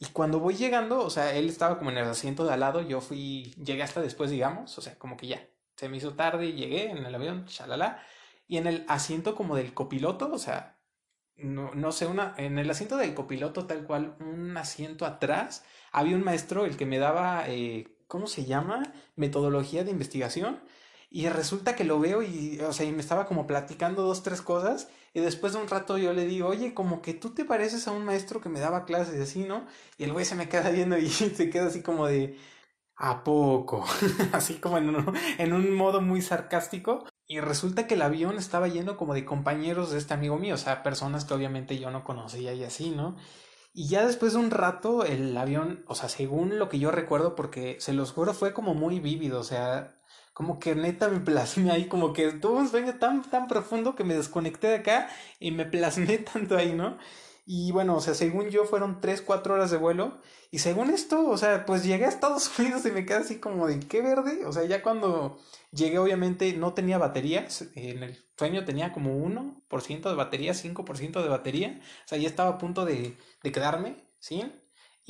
Y 0.00 0.06
cuando 0.12 0.38
voy 0.38 0.54
llegando, 0.54 1.00
o 1.00 1.10
sea, 1.10 1.34
él 1.34 1.48
estaba 1.48 1.76
como 1.76 1.90
en 1.90 1.98
el 1.98 2.04
asiento 2.04 2.44
de 2.44 2.52
al 2.52 2.60
lado, 2.60 2.82
yo 2.82 3.00
fui, 3.00 3.52
llegué 3.60 3.82
hasta 3.82 4.00
después, 4.00 4.30
digamos, 4.30 4.78
o 4.78 4.80
sea, 4.80 4.96
como 4.96 5.16
que 5.16 5.26
ya, 5.26 5.48
se 5.74 5.88
me 5.88 5.96
hizo 5.96 6.14
tarde, 6.14 6.46
y 6.46 6.52
llegué 6.52 6.88
en 6.88 6.98
el 6.98 7.12
avión, 7.12 7.46
chalala, 7.46 8.00
y 8.46 8.58
en 8.58 8.68
el 8.68 8.84
asiento 8.86 9.34
como 9.34 9.56
del 9.56 9.74
copiloto, 9.74 10.30
o 10.32 10.38
sea, 10.38 10.78
no, 11.34 11.74
no 11.74 11.90
sé, 11.90 12.06
una, 12.06 12.34
en 12.36 12.60
el 12.60 12.70
asiento 12.70 12.96
del 12.96 13.14
copiloto 13.14 13.66
tal 13.66 13.84
cual, 13.84 14.16
un 14.20 14.56
asiento 14.56 15.06
atrás, 15.06 15.64
había 15.90 16.14
un 16.14 16.22
maestro, 16.22 16.64
el 16.64 16.76
que 16.76 16.86
me 16.86 17.00
daba, 17.00 17.48
eh, 17.48 17.88
¿cómo 18.06 18.28
se 18.28 18.44
llama? 18.44 18.92
Metodología 19.16 19.82
de 19.82 19.90
investigación. 19.90 20.60
Y 21.10 21.28
resulta 21.28 21.74
que 21.74 21.84
lo 21.84 22.00
veo 22.00 22.22
y, 22.22 22.60
o 22.60 22.72
sea, 22.72 22.86
y 22.86 22.92
me 22.92 23.00
estaba 23.00 23.26
como 23.26 23.46
platicando 23.46 24.02
dos, 24.02 24.22
tres 24.22 24.42
cosas. 24.42 24.88
Y 25.14 25.20
después 25.20 25.54
de 25.54 25.60
un 25.60 25.68
rato 25.68 25.98
yo 25.98 26.12
le 26.12 26.26
digo, 26.26 26.48
oye, 26.48 26.74
como 26.74 27.00
que 27.00 27.14
tú 27.14 27.30
te 27.30 27.44
pareces 27.44 27.88
a 27.88 27.92
un 27.92 28.04
maestro 28.04 28.40
que 28.40 28.50
me 28.50 28.60
daba 28.60 28.84
clases 28.84 29.20
así, 29.20 29.44
¿no? 29.44 29.66
Y 29.96 30.04
el 30.04 30.12
güey 30.12 30.24
se 30.24 30.34
me 30.34 30.48
queda 30.48 30.70
viendo 30.70 30.98
y 30.98 31.08
se 31.10 31.50
queda 31.50 31.66
así 31.68 31.82
como 31.82 32.06
de, 32.06 32.36
¿A 32.98 33.22
poco? 33.22 33.84
Así 34.32 34.54
como 34.54 34.76
en 34.78 34.88
un, 34.88 35.16
en 35.38 35.52
un 35.52 35.72
modo 35.74 36.00
muy 36.00 36.20
sarcástico. 36.20 37.04
Y 37.28 37.38
resulta 37.40 37.86
que 37.86 37.94
el 37.94 38.02
avión 38.02 38.38
estaba 38.38 38.68
lleno 38.68 38.96
como 38.96 39.14
de 39.14 39.24
compañeros 39.24 39.90
de 39.92 39.98
este 39.98 40.14
amigo 40.14 40.36
mío, 40.38 40.54
o 40.54 40.58
sea, 40.58 40.82
personas 40.82 41.24
que 41.24 41.34
obviamente 41.34 41.78
yo 41.78 41.90
no 41.90 42.02
conocía 42.02 42.54
y 42.54 42.64
así, 42.64 42.90
¿no? 42.90 43.16
Y 43.72 43.88
ya 43.88 44.04
después 44.06 44.32
de 44.32 44.38
un 44.40 44.50
rato 44.50 45.04
el 45.04 45.36
avión, 45.36 45.84
o 45.86 45.94
sea, 45.94 46.08
según 46.08 46.58
lo 46.58 46.68
que 46.68 46.78
yo 46.80 46.90
recuerdo, 46.90 47.36
porque 47.36 47.76
se 47.80 47.92
los 47.92 48.12
juro, 48.12 48.34
fue 48.34 48.52
como 48.52 48.74
muy 48.74 48.98
vívido, 48.98 49.40
o 49.40 49.44
sea, 49.44 49.97
como 50.38 50.60
que 50.60 50.76
neta 50.76 51.08
me 51.08 51.18
plasmé 51.18 51.72
ahí, 51.72 51.88
como 51.88 52.12
que 52.12 52.30
tuvo 52.30 52.58
un 52.58 52.68
sueño 52.68 52.94
tan, 53.00 53.28
tan 53.28 53.48
profundo 53.48 53.96
que 53.96 54.04
me 54.04 54.14
desconecté 54.14 54.68
de 54.68 54.76
acá 54.76 55.10
y 55.40 55.50
me 55.50 55.64
plasmé 55.66 56.18
tanto 56.32 56.56
ahí, 56.56 56.74
¿no? 56.74 56.96
Y 57.44 57.72
bueno, 57.72 57.96
o 57.96 58.00
sea, 58.00 58.14
según 58.14 58.48
yo 58.48 58.64
fueron 58.64 59.00
3, 59.00 59.20
4 59.22 59.54
horas 59.54 59.72
de 59.72 59.78
vuelo. 59.78 60.20
Y 60.52 60.60
según 60.60 60.90
esto, 60.90 61.28
o 61.28 61.36
sea, 61.36 61.66
pues 61.66 61.82
llegué 61.82 62.04
a 62.04 62.08
Estados 62.08 62.56
Unidos 62.60 62.86
y 62.86 62.92
me 62.92 63.04
quedé 63.04 63.16
así 63.18 63.40
como 63.40 63.66
de 63.66 63.80
qué 63.80 64.00
verde. 64.00 64.46
O 64.46 64.52
sea, 64.52 64.62
ya 64.64 64.80
cuando 64.80 65.40
llegué 65.72 65.98
obviamente 65.98 66.52
no 66.52 66.72
tenía 66.72 66.98
baterías. 66.98 67.64
En 67.74 68.04
el 68.04 68.24
sueño 68.38 68.64
tenía 68.64 68.92
como 68.92 69.16
1% 69.16 70.08
de 70.08 70.14
batería, 70.14 70.54
5% 70.54 71.20
de 71.20 71.28
batería. 71.28 71.80
O 72.04 72.08
sea, 72.08 72.16
ya 72.18 72.28
estaba 72.28 72.50
a 72.50 72.58
punto 72.58 72.84
de, 72.84 73.18
de 73.42 73.52
quedarme, 73.52 73.96
¿sí? 74.20 74.44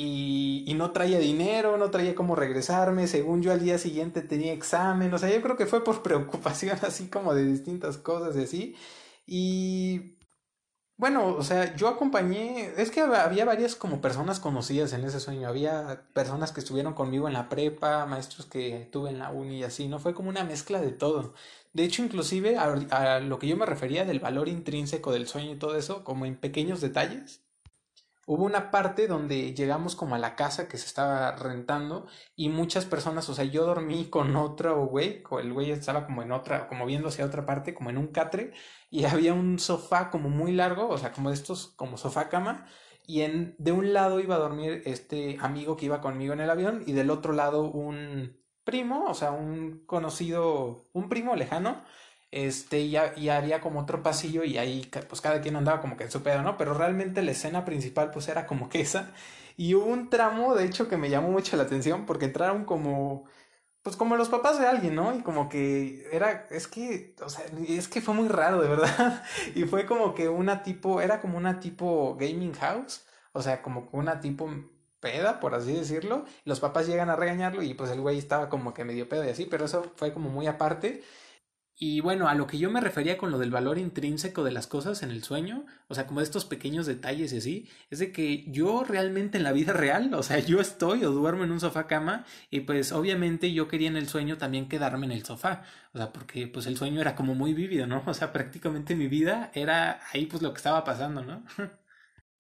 Y, 0.00 0.74
no 0.76 0.92
traía 0.92 1.18
dinero, 1.18 1.76
no 1.76 1.90
traía 1.90 2.14
cómo 2.14 2.36
regresarme. 2.36 3.08
Según 3.08 3.42
yo 3.42 3.52
al 3.52 3.60
día 3.60 3.78
siguiente 3.78 4.22
tenía 4.22 4.52
examen. 4.52 5.12
O 5.12 5.18
sea, 5.18 5.28
yo 5.28 5.42
creo 5.42 5.56
que 5.56 5.66
fue 5.66 5.82
por 5.84 6.02
preocupación 6.04 6.78
así 6.82 7.08
como 7.08 7.34
de 7.34 7.44
distintas 7.44 7.98
cosas 7.98 8.36
y 8.36 8.44
así. 8.44 8.76
Y 9.26 10.18
bueno, 10.96 11.28
o 11.36 11.42
sea, 11.44 11.76
yo 11.76 11.88
acompañé, 11.88 12.72
es 12.76 12.90
que 12.90 13.00
había 13.00 13.44
varias 13.44 13.76
como 13.76 14.00
personas 14.00 14.40
conocidas 14.40 14.92
en 14.92 15.04
ese 15.04 15.20
sueño, 15.20 15.48
había 15.48 16.02
personas 16.12 16.52
que 16.52 16.60
estuvieron 16.60 16.94
conmigo 16.94 17.28
en 17.28 17.34
la 17.34 17.48
prepa, 17.48 18.06
maestros 18.06 18.46
que 18.46 18.88
tuve 18.92 19.10
en 19.10 19.18
la 19.20 19.30
uni 19.30 19.58
y 19.58 19.64
así, 19.64 19.88
¿no? 19.88 19.98
Fue 20.00 20.14
como 20.14 20.28
una 20.28 20.44
mezcla 20.44 20.80
de 20.80 20.92
todo. 20.92 21.34
De 21.72 21.84
hecho, 21.84 22.02
inclusive 22.02 22.56
a, 22.56 22.64
a 22.90 23.20
lo 23.20 23.38
que 23.38 23.48
yo 23.48 23.56
me 23.56 23.66
refería 23.66 24.04
del 24.04 24.20
valor 24.20 24.48
intrínseco 24.48 25.12
del 25.12 25.28
sueño 25.28 25.52
y 25.52 25.58
todo 25.58 25.76
eso, 25.76 26.04
como 26.04 26.26
en 26.26 26.36
pequeños 26.36 26.80
detalles, 26.80 27.42
hubo 28.28 28.44
una 28.44 28.70
parte 28.70 29.06
donde 29.06 29.54
llegamos 29.54 29.96
como 29.96 30.14
a 30.14 30.18
la 30.18 30.36
casa 30.36 30.68
que 30.68 30.76
se 30.76 30.84
estaba 30.84 31.34
rentando 31.34 32.06
y 32.36 32.50
muchas 32.50 32.84
personas, 32.84 33.26
o 33.30 33.34
sea, 33.34 33.46
yo 33.46 33.64
dormí 33.64 34.10
con 34.10 34.36
otro 34.36 34.84
güey, 34.84 35.22
el 35.40 35.52
güey 35.54 35.70
estaba 35.70 36.04
como 36.04 36.22
en 36.22 36.32
otra, 36.32 36.68
como 36.68 36.84
viendo 36.84 37.08
hacia 37.08 37.24
otra 37.24 37.46
parte, 37.46 37.72
como 37.74 37.88
en 37.88 37.96
un 37.96 38.08
catre 38.08 38.52
y 38.90 39.04
había 39.06 39.32
un 39.32 39.58
sofá 39.58 40.10
como 40.10 40.28
muy 40.28 40.52
largo, 40.52 40.88
o 40.88 40.98
sea, 40.98 41.10
como 41.12 41.30
de 41.30 41.36
estos, 41.36 41.68
como 41.68 41.96
sofá 41.96 42.28
cama 42.28 42.66
y 43.06 43.22
en, 43.22 43.54
de 43.58 43.72
un 43.72 43.94
lado 43.94 44.20
iba 44.20 44.34
a 44.34 44.38
dormir 44.38 44.82
este 44.84 45.38
amigo 45.40 45.78
que 45.78 45.86
iba 45.86 46.02
conmigo 46.02 46.34
en 46.34 46.40
el 46.40 46.50
avión 46.50 46.82
y 46.86 46.92
del 46.92 47.10
otro 47.10 47.32
lado 47.32 47.62
un 47.70 48.36
primo, 48.62 49.06
o 49.06 49.14
sea, 49.14 49.30
un 49.30 49.86
conocido, 49.86 50.90
un 50.92 51.08
primo 51.08 51.34
lejano 51.34 51.82
este, 52.30 52.80
y, 52.80 52.96
y, 53.16 53.28
había 53.30 53.60
como 53.60 53.80
otro 53.80 54.02
pasillo 54.02 54.44
y 54.44 54.58
ahí 54.58 54.90
pues 55.08 55.20
cada 55.20 55.40
quien 55.40 55.56
andaba 55.56 55.80
como 55.80 55.96
que 55.96 56.04
en 56.04 56.10
su 56.10 56.22
pedo, 56.22 56.42
¿no? 56.42 56.56
Pero 56.58 56.74
realmente 56.74 57.22
la 57.22 57.30
escena 57.30 57.64
principal 57.64 58.10
pues 58.10 58.28
era 58.28 58.46
como 58.46 58.68
que 58.68 58.80
esa. 58.80 59.12
Y 59.58 59.74
hubo 59.74 59.86
un 59.86 60.08
tramo, 60.08 60.54
de 60.54 60.64
hecho, 60.64 60.88
que 60.88 60.96
me 60.96 61.10
llamó 61.10 61.30
mucho 61.30 61.56
la 61.56 61.64
atención 61.64 62.06
porque 62.06 62.26
entraron 62.26 62.64
como, 62.64 63.24
pues 63.82 63.96
como 63.96 64.16
los 64.16 64.28
papás 64.28 64.60
de 64.60 64.66
alguien, 64.66 64.94
¿no? 64.94 65.14
Y 65.16 65.22
como 65.22 65.48
que 65.48 66.08
era, 66.12 66.46
es 66.50 66.68
que, 66.68 67.16
o 67.24 67.28
sea, 67.28 67.44
es 67.68 67.88
que 67.88 68.00
fue 68.00 68.14
muy 68.14 68.28
raro, 68.28 68.62
de 68.62 68.68
verdad. 68.68 69.24
Y 69.56 69.64
fue 69.64 69.86
como 69.86 70.14
que 70.14 70.28
una 70.28 70.62
tipo, 70.62 71.00
era 71.00 71.20
como 71.20 71.38
una 71.38 71.60
tipo 71.60 72.16
gaming 72.16 72.52
house, 72.54 73.04
o 73.32 73.42
sea, 73.42 73.62
como 73.62 73.88
una 73.92 74.20
tipo 74.20 74.48
peda, 75.00 75.40
por 75.40 75.54
así 75.54 75.72
decirlo. 75.72 76.24
Los 76.44 76.60
papás 76.60 76.86
llegan 76.86 77.10
a 77.10 77.16
regañarlo 77.16 77.62
y 77.62 77.74
pues 77.74 77.90
el 77.90 78.00
güey 78.00 78.18
estaba 78.18 78.48
como 78.48 78.74
que 78.74 78.84
medio 78.84 79.08
pedo 79.08 79.24
y 79.24 79.30
así, 79.30 79.46
pero 79.46 79.64
eso 79.64 79.92
fue 79.96 80.12
como 80.12 80.30
muy 80.30 80.46
aparte. 80.46 81.02
Y 81.80 82.00
bueno, 82.00 82.26
a 82.26 82.34
lo 82.34 82.48
que 82.48 82.58
yo 82.58 82.72
me 82.72 82.80
refería 82.80 83.16
con 83.16 83.30
lo 83.30 83.38
del 83.38 83.52
valor 83.52 83.78
intrínseco 83.78 84.42
de 84.42 84.50
las 84.50 84.66
cosas 84.66 85.04
en 85.04 85.12
el 85.12 85.22
sueño, 85.22 85.64
o 85.86 85.94
sea, 85.94 86.08
como 86.08 86.20
estos 86.20 86.44
pequeños 86.44 86.86
detalles 86.86 87.32
y 87.32 87.38
así, 87.38 87.68
es 87.90 88.00
de 88.00 88.10
que 88.10 88.44
yo 88.48 88.82
realmente 88.82 89.38
en 89.38 89.44
la 89.44 89.52
vida 89.52 89.72
real, 89.72 90.12
o 90.14 90.24
sea, 90.24 90.40
yo 90.40 90.60
estoy 90.60 91.04
o 91.04 91.12
duermo 91.12 91.44
en 91.44 91.52
un 91.52 91.60
sofá 91.60 91.86
cama 91.86 92.24
y 92.50 92.60
pues 92.60 92.90
obviamente 92.90 93.52
yo 93.52 93.68
quería 93.68 93.86
en 93.86 93.96
el 93.96 94.08
sueño 94.08 94.38
también 94.38 94.68
quedarme 94.68 95.06
en 95.06 95.12
el 95.12 95.24
sofá, 95.24 95.62
o 95.92 95.98
sea, 95.98 96.12
porque 96.12 96.48
pues 96.48 96.66
el 96.66 96.76
sueño 96.76 97.00
era 97.00 97.14
como 97.14 97.36
muy 97.36 97.54
vívido, 97.54 97.86
¿no? 97.86 98.02
O 98.08 98.14
sea, 98.14 98.32
prácticamente 98.32 98.96
mi 98.96 99.06
vida 99.06 99.52
era 99.54 100.00
ahí 100.12 100.26
pues 100.26 100.42
lo 100.42 100.52
que 100.52 100.56
estaba 100.56 100.82
pasando, 100.82 101.22
¿no? 101.22 101.44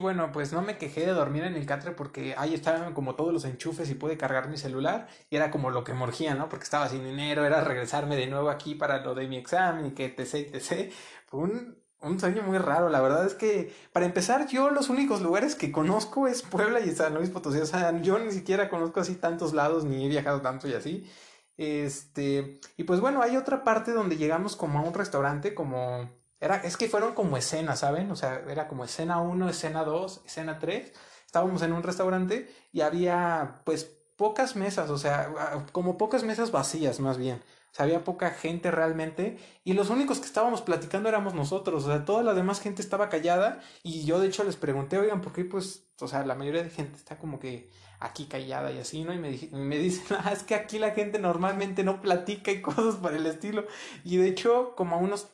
Bueno, 0.00 0.30
pues 0.30 0.52
no 0.52 0.62
me 0.62 0.78
quejé 0.78 1.00
de 1.06 1.12
dormir 1.12 1.42
en 1.42 1.56
el 1.56 1.66
catre 1.66 1.90
porque 1.90 2.34
ahí 2.38 2.54
estaban 2.54 2.94
como 2.94 3.16
todos 3.16 3.32
los 3.32 3.44
enchufes 3.44 3.90
y 3.90 3.94
pude 3.94 4.16
cargar 4.16 4.48
mi 4.48 4.56
celular 4.56 5.08
y 5.28 5.34
era 5.34 5.50
como 5.50 5.70
lo 5.70 5.82
que 5.82 5.92
morgía, 5.92 6.36
¿no? 6.36 6.48
Porque 6.48 6.62
estaba 6.64 6.88
sin 6.88 7.04
dinero, 7.04 7.44
era 7.44 7.64
regresarme 7.64 8.14
de 8.14 8.28
nuevo 8.28 8.48
aquí 8.48 8.76
para 8.76 9.02
lo 9.02 9.16
de 9.16 9.26
mi 9.26 9.36
examen 9.36 9.86
y 9.86 9.90
que 9.94 10.04
etc, 10.06 10.54
etc. 10.54 10.92
Fue 11.26 11.40
un, 11.40 11.82
un 12.00 12.20
sueño 12.20 12.42
muy 12.44 12.58
raro, 12.58 12.88
la 12.90 13.00
verdad 13.00 13.26
es 13.26 13.34
que 13.34 13.74
para 13.92 14.06
empezar 14.06 14.46
yo 14.46 14.70
los 14.70 14.88
únicos 14.88 15.20
lugares 15.20 15.56
que 15.56 15.72
conozco 15.72 16.28
es 16.28 16.42
Puebla 16.42 16.78
y 16.78 16.92
San 16.92 17.14
Luis 17.14 17.30
Potosí, 17.30 17.58
o 17.58 17.66
sea, 17.66 18.00
yo 18.00 18.20
ni 18.20 18.30
siquiera 18.30 18.68
conozco 18.68 19.00
así 19.00 19.16
tantos 19.16 19.52
lados 19.52 19.84
ni 19.84 20.06
he 20.06 20.08
viajado 20.08 20.40
tanto 20.42 20.68
y 20.68 20.74
así. 20.74 21.10
Este, 21.56 22.60
y 22.76 22.84
pues 22.84 23.00
bueno, 23.00 23.20
hay 23.20 23.36
otra 23.36 23.64
parte 23.64 23.90
donde 23.92 24.16
llegamos 24.16 24.54
como 24.54 24.78
a 24.78 24.82
un 24.82 24.94
restaurante 24.94 25.54
como 25.54 26.08
era, 26.40 26.56
es 26.56 26.76
que 26.76 26.88
fueron 26.88 27.14
como 27.14 27.36
escenas, 27.36 27.80
¿saben? 27.80 28.10
O 28.10 28.16
sea, 28.16 28.42
era 28.48 28.68
como 28.68 28.84
escena 28.84 29.20
1, 29.20 29.48
escena 29.48 29.84
2, 29.84 30.22
escena 30.24 30.58
3. 30.58 30.92
Estábamos 31.26 31.62
en 31.62 31.72
un 31.72 31.82
restaurante 31.82 32.52
y 32.72 32.80
había 32.80 33.60
pues 33.64 33.84
pocas 34.16 34.56
mesas, 34.56 34.90
o 34.90 34.98
sea, 34.98 35.64
como 35.72 35.98
pocas 35.98 36.24
mesas 36.24 36.50
vacías 36.50 37.00
más 37.00 37.18
bien. 37.18 37.42
O 37.70 37.74
sea, 37.74 37.84
había 37.84 38.02
poca 38.02 38.30
gente 38.30 38.70
realmente 38.70 39.36
y 39.62 39.74
los 39.74 39.90
únicos 39.90 40.20
que 40.20 40.26
estábamos 40.26 40.62
platicando 40.62 41.08
éramos 41.08 41.34
nosotros, 41.34 41.84
o 41.84 41.86
sea, 41.88 42.04
toda 42.04 42.22
la 42.22 42.34
demás 42.34 42.60
gente 42.60 42.82
estaba 42.82 43.10
callada 43.10 43.60
y 43.82 44.04
yo 44.04 44.18
de 44.20 44.28
hecho 44.28 44.42
les 44.42 44.56
pregunté, 44.56 44.98
oigan, 44.98 45.20
¿por 45.20 45.32
qué 45.32 45.44
pues, 45.44 45.88
o 46.00 46.08
sea, 46.08 46.24
la 46.24 46.34
mayoría 46.34 46.62
de 46.62 46.70
gente 46.70 46.96
está 46.96 47.18
como 47.18 47.38
que 47.38 47.70
aquí 48.00 48.26
callada 48.26 48.72
y 48.72 48.78
así, 48.78 49.04
¿no? 49.04 49.12
Y 49.12 49.18
me, 49.18 49.38
me 49.52 49.78
dicen, 49.78 50.16
ah, 50.24 50.32
es 50.32 50.42
que 50.42 50.54
aquí 50.54 50.78
la 50.78 50.92
gente 50.92 51.18
normalmente 51.18 51.84
no 51.84 52.00
platica 52.00 52.50
y 52.50 52.62
cosas 52.62 52.96
por 52.96 53.14
el 53.14 53.26
estilo. 53.26 53.66
Y 54.04 54.16
de 54.16 54.28
hecho, 54.28 54.74
como 54.76 54.96
a 54.96 54.98
unos 54.98 55.28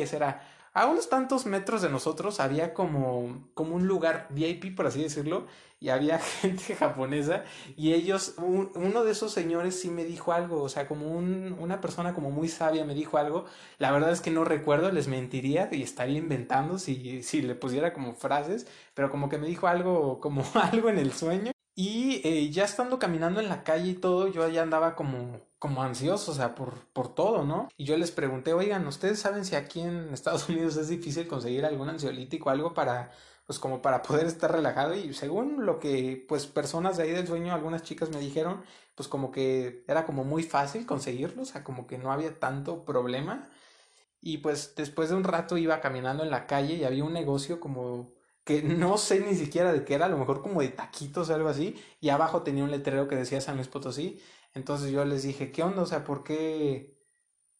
¿qué? 0.00 0.06
A 0.74 0.86
unos 0.86 1.10
tantos 1.10 1.44
metros 1.44 1.82
de 1.82 1.90
nosotros 1.90 2.40
había 2.40 2.72
como, 2.72 3.46
como 3.52 3.74
un 3.76 3.86
lugar 3.86 4.26
VIP, 4.30 4.74
por 4.74 4.86
así 4.86 5.02
decirlo, 5.02 5.46
y 5.80 5.90
había 5.90 6.18
gente 6.40 6.74
japonesa, 6.74 7.44
y 7.76 7.92
ellos, 7.92 8.36
uno 8.38 9.04
de 9.04 9.12
esos 9.12 9.32
señores 9.32 9.78
sí 9.78 9.90
me 9.90 10.04
dijo 10.04 10.32
algo, 10.32 10.62
o 10.62 10.70
sea, 10.70 10.88
como 10.88 11.10
un, 11.10 11.56
una 11.58 11.82
persona 11.82 12.14
como 12.14 12.30
muy 12.30 12.48
sabia 12.48 12.86
me 12.86 12.94
dijo 12.94 13.18
algo, 13.18 13.44
la 13.78 13.92
verdad 13.92 14.12
es 14.12 14.22
que 14.22 14.30
no 14.30 14.44
recuerdo, 14.44 14.90
les 14.90 15.08
mentiría 15.08 15.68
y 15.70 15.82
estaría 15.82 16.18
inventando 16.18 16.78
si, 16.78 17.22
si 17.22 17.42
le 17.42 17.54
pusiera 17.54 17.92
como 17.92 18.14
frases, 18.14 18.66
pero 18.94 19.10
como 19.10 19.28
que 19.28 19.36
me 19.36 19.48
dijo 19.48 19.66
algo, 19.66 20.20
como 20.20 20.42
algo 20.54 20.88
en 20.88 20.98
el 20.98 21.12
sueño, 21.12 21.52
y 21.74 22.22
eh, 22.24 22.50
ya 22.50 22.64
estando 22.64 22.98
caminando 22.98 23.40
en 23.40 23.48
la 23.50 23.62
calle 23.62 23.90
y 23.90 23.94
todo, 23.94 24.28
yo 24.28 24.48
ya 24.48 24.62
andaba 24.62 24.94
como, 24.94 25.40
como 25.62 25.84
ansioso, 25.84 26.32
o 26.32 26.34
sea, 26.34 26.56
por, 26.56 26.74
por 26.92 27.14
todo, 27.14 27.44
¿no? 27.44 27.68
Y 27.76 27.84
yo 27.84 27.96
les 27.96 28.10
pregunté, 28.10 28.52
oigan, 28.52 28.84
¿ustedes 28.88 29.20
saben 29.20 29.44
si 29.44 29.54
aquí 29.54 29.80
en 29.80 30.12
Estados 30.12 30.48
Unidos 30.48 30.76
es 30.76 30.88
difícil 30.88 31.28
conseguir 31.28 31.64
algún 31.64 31.88
ansiolítico 31.88 32.50
algo 32.50 32.74
para, 32.74 33.12
pues 33.46 33.60
como 33.60 33.80
para 33.80 34.02
poder 34.02 34.26
estar 34.26 34.50
relajado? 34.50 34.96
Y 34.96 35.14
según 35.14 35.64
lo 35.64 35.78
que, 35.78 36.24
pues, 36.28 36.48
personas 36.48 36.96
de 36.96 37.04
ahí 37.04 37.10
del 37.12 37.28
sueño, 37.28 37.54
algunas 37.54 37.84
chicas 37.84 38.10
me 38.10 38.18
dijeron, 38.18 38.64
pues 38.96 39.08
como 39.08 39.30
que 39.30 39.84
era 39.86 40.04
como 40.04 40.24
muy 40.24 40.42
fácil 40.42 40.84
conseguirlo, 40.84 41.42
o 41.42 41.46
sea, 41.46 41.62
como 41.62 41.86
que 41.86 41.96
no 41.96 42.10
había 42.12 42.40
tanto 42.40 42.84
problema. 42.84 43.48
y 44.20 44.38
pues 44.38 44.74
después 44.76 45.10
de 45.10 45.16
un 45.16 45.24
rato 45.24 45.58
iba 45.58 45.80
caminando 45.80 46.24
en 46.24 46.30
la 46.30 46.46
calle 46.46 46.74
y 46.76 46.84
había 46.84 47.04
un 47.04 47.12
negocio 47.12 47.60
como 47.60 48.12
que 48.44 48.62
no 48.62 48.98
sé 48.98 49.20
ni 49.20 49.34
siquiera 49.36 49.72
de 49.72 49.84
qué 49.84 49.94
era, 49.94 50.06
a 50.06 50.08
lo 50.08 50.18
mejor 50.18 50.42
como 50.42 50.60
de 50.62 50.68
taquitos 50.68 51.30
o 51.30 51.34
algo 51.34 51.48
así, 51.48 51.76
y 52.00 52.08
abajo 52.10 52.42
tenía 52.42 52.64
un 52.64 52.70
letrero 52.70 53.08
que 53.08 53.16
decía 53.16 53.40
San 53.40 53.56
Luis 53.56 53.68
Potosí. 53.68 54.20
Entonces 54.54 54.90
yo 54.90 55.04
les 55.04 55.22
dije, 55.22 55.52
¿qué 55.52 55.62
onda? 55.62 55.82
O 55.82 55.86
sea, 55.86 56.04
¿por 56.04 56.24
qué, 56.24 56.94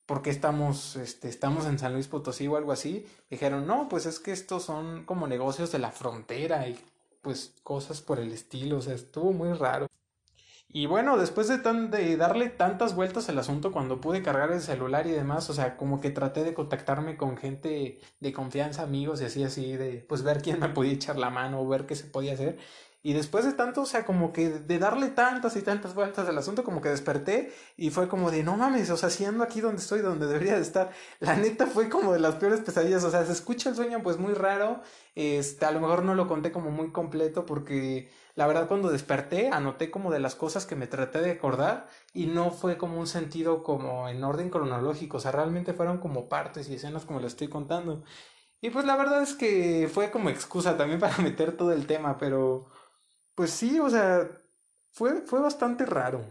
por 0.06 0.22
qué 0.22 0.30
estamos, 0.30 0.96
este, 0.96 1.28
estamos 1.28 1.66
en 1.66 1.78
San 1.78 1.92
Luis 1.94 2.08
Potosí 2.08 2.46
o 2.48 2.56
algo 2.56 2.72
así? 2.72 3.06
Dijeron, 3.30 3.66
no, 3.66 3.88
pues 3.88 4.06
es 4.06 4.20
que 4.20 4.32
estos 4.32 4.64
son 4.64 5.04
como 5.04 5.26
negocios 5.26 5.72
de 5.72 5.78
la 5.78 5.92
frontera 5.92 6.68
y 6.68 6.78
pues 7.22 7.54
cosas 7.62 8.00
por 8.02 8.18
el 8.18 8.32
estilo, 8.32 8.78
o 8.78 8.82
sea, 8.82 8.94
estuvo 8.94 9.32
muy 9.32 9.52
raro. 9.52 9.86
Y 10.74 10.86
bueno, 10.86 11.18
después 11.18 11.48
de, 11.48 11.58
tan, 11.58 11.90
de 11.90 12.16
darle 12.16 12.48
tantas 12.48 12.94
vueltas 12.96 13.28
al 13.28 13.38
asunto, 13.38 13.72
cuando 13.72 14.00
pude 14.00 14.22
cargar 14.22 14.50
el 14.52 14.62
celular 14.62 15.06
y 15.06 15.10
demás, 15.10 15.50
o 15.50 15.52
sea, 15.54 15.76
como 15.76 16.00
que 16.00 16.10
traté 16.10 16.44
de 16.44 16.54
contactarme 16.54 17.18
con 17.18 17.36
gente 17.36 18.00
de 18.20 18.32
confianza, 18.32 18.82
amigos 18.82 19.20
y 19.20 19.26
así, 19.26 19.44
así, 19.44 19.76
de 19.76 20.04
pues 20.08 20.22
ver 20.22 20.40
quién 20.40 20.60
me 20.60 20.70
podía 20.70 20.92
echar 20.94 21.18
la 21.18 21.28
mano 21.28 21.60
o 21.60 21.68
ver 21.68 21.84
qué 21.86 21.94
se 21.94 22.06
podía 22.06 22.32
hacer. 22.32 22.58
Y 23.04 23.14
después 23.14 23.44
de 23.44 23.52
tanto, 23.52 23.82
o 23.82 23.86
sea, 23.86 24.04
como 24.04 24.32
que 24.32 24.48
de 24.48 24.78
darle 24.78 25.08
tantas 25.08 25.56
y 25.56 25.62
tantas 25.62 25.92
vueltas 25.92 26.28
al 26.28 26.38
asunto, 26.38 26.62
como 26.62 26.80
que 26.80 26.88
desperté 26.88 27.52
y 27.76 27.90
fue 27.90 28.08
como 28.08 28.30
de, 28.30 28.44
no 28.44 28.56
mames, 28.56 28.90
o 28.90 28.96
sea, 28.96 29.10
siendo 29.10 29.42
aquí 29.42 29.60
donde 29.60 29.82
estoy, 29.82 30.02
donde 30.02 30.28
debería 30.28 30.54
de 30.54 30.62
estar. 30.62 30.92
La 31.18 31.34
neta 31.34 31.66
fue 31.66 31.88
como 31.88 32.12
de 32.12 32.20
las 32.20 32.36
peores 32.36 32.60
pesadillas, 32.60 33.02
o 33.02 33.10
sea, 33.10 33.24
se 33.26 33.32
escucha 33.32 33.70
el 33.70 33.74
sueño 33.74 34.04
pues 34.04 34.18
muy 34.18 34.34
raro, 34.34 34.82
este, 35.16 35.66
a 35.66 35.72
lo 35.72 35.80
mejor 35.80 36.04
no 36.04 36.14
lo 36.14 36.28
conté 36.28 36.52
como 36.52 36.70
muy 36.70 36.92
completo 36.92 37.44
porque 37.44 38.08
la 38.36 38.46
verdad 38.46 38.68
cuando 38.68 38.88
desperté 38.88 39.48
anoté 39.48 39.90
como 39.90 40.12
de 40.12 40.20
las 40.20 40.36
cosas 40.36 40.64
que 40.64 40.76
me 40.76 40.86
traté 40.86 41.20
de 41.20 41.32
acordar 41.32 41.88
y 42.14 42.26
no 42.26 42.50
fue 42.52 42.78
como 42.78 43.00
un 43.00 43.08
sentido 43.08 43.64
como 43.64 44.08
en 44.08 44.22
orden 44.22 44.48
cronológico, 44.48 45.16
o 45.16 45.20
sea, 45.20 45.32
realmente 45.32 45.72
fueron 45.72 45.98
como 45.98 46.28
partes 46.28 46.68
y 46.68 46.74
escenas 46.74 47.04
como 47.04 47.18
lo 47.18 47.26
estoy 47.26 47.48
contando. 47.48 48.04
Y 48.60 48.70
pues 48.70 48.84
la 48.84 48.94
verdad 48.94 49.22
es 49.22 49.34
que 49.34 49.90
fue 49.92 50.12
como 50.12 50.30
excusa 50.30 50.76
también 50.76 51.00
para 51.00 51.18
meter 51.18 51.56
todo 51.56 51.72
el 51.72 51.86
tema, 51.88 52.16
pero 52.16 52.68
pues 53.34 53.50
sí, 53.50 53.78
o 53.80 53.90
sea, 53.90 54.28
fue, 54.92 55.22
fue 55.22 55.40
bastante 55.40 55.86
raro. 55.86 56.24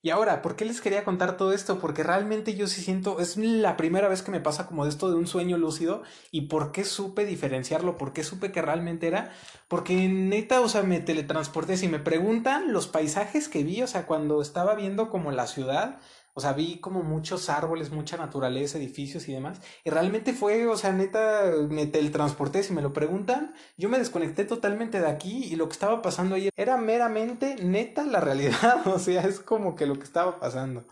Y 0.00 0.10
ahora, 0.10 0.42
¿por 0.42 0.54
qué 0.54 0.64
les 0.64 0.80
quería 0.80 1.02
contar 1.02 1.36
todo 1.36 1.52
esto? 1.52 1.80
Porque 1.80 2.04
realmente 2.04 2.54
yo 2.54 2.68
sí 2.68 2.82
siento, 2.82 3.18
es 3.18 3.36
la 3.36 3.76
primera 3.76 4.06
vez 4.08 4.22
que 4.22 4.30
me 4.30 4.40
pasa 4.40 4.68
como 4.68 4.84
de 4.84 4.90
esto 4.90 5.10
de 5.10 5.16
un 5.16 5.26
sueño 5.26 5.58
lúcido 5.58 6.02
y 6.30 6.42
por 6.42 6.70
qué 6.70 6.84
supe 6.84 7.24
diferenciarlo, 7.24 7.98
por 7.98 8.12
qué 8.12 8.22
supe 8.22 8.52
que 8.52 8.62
realmente 8.62 9.08
era, 9.08 9.32
porque 9.66 10.08
neta, 10.08 10.60
o 10.60 10.68
sea, 10.68 10.84
me 10.84 11.00
teletransporté, 11.00 11.76
si 11.76 11.88
me 11.88 11.98
preguntan 11.98 12.72
los 12.72 12.86
paisajes 12.86 13.48
que 13.48 13.64
vi, 13.64 13.82
o 13.82 13.88
sea, 13.88 14.06
cuando 14.06 14.40
estaba 14.40 14.76
viendo 14.76 15.10
como 15.10 15.32
la 15.32 15.48
ciudad, 15.48 15.98
o 16.38 16.40
sea, 16.40 16.52
vi 16.52 16.78
como 16.78 17.02
muchos 17.02 17.50
árboles, 17.50 17.90
mucha 17.90 18.16
naturaleza, 18.16 18.78
edificios 18.78 19.28
y 19.28 19.32
demás. 19.32 19.60
Y 19.82 19.90
realmente 19.90 20.32
fue, 20.32 20.68
o 20.68 20.76
sea, 20.76 20.92
neta, 20.92 21.50
me 21.68 21.86
teletransporté. 21.86 22.62
Si 22.62 22.72
me 22.72 22.80
lo 22.80 22.92
preguntan, 22.92 23.54
yo 23.76 23.88
me 23.88 23.98
desconecté 23.98 24.44
totalmente 24.44 25.00
de 25.00 25.08
aquí 25.08 25.46
y 25.46 25.56
lo 25.56 25.66
que 25.66 25.72
estaba 25.72 26.00
pasando 26.00 26.36
ayer 26.36 26.52
era 26.54 26.76
meramente 26.76 27.56
neta 27.56 28.04
la 28.04 28.20
realidad. 28.20 28.86
O 28.86 29.00
sea, 29.00 29.22
es 29.22 29.40
como 29.40 29.74
que 29.74 29.86
lo 29.86 29.96
que 29.96 30.04
estaba 30.04 30.38
pasando. 30.38 30.84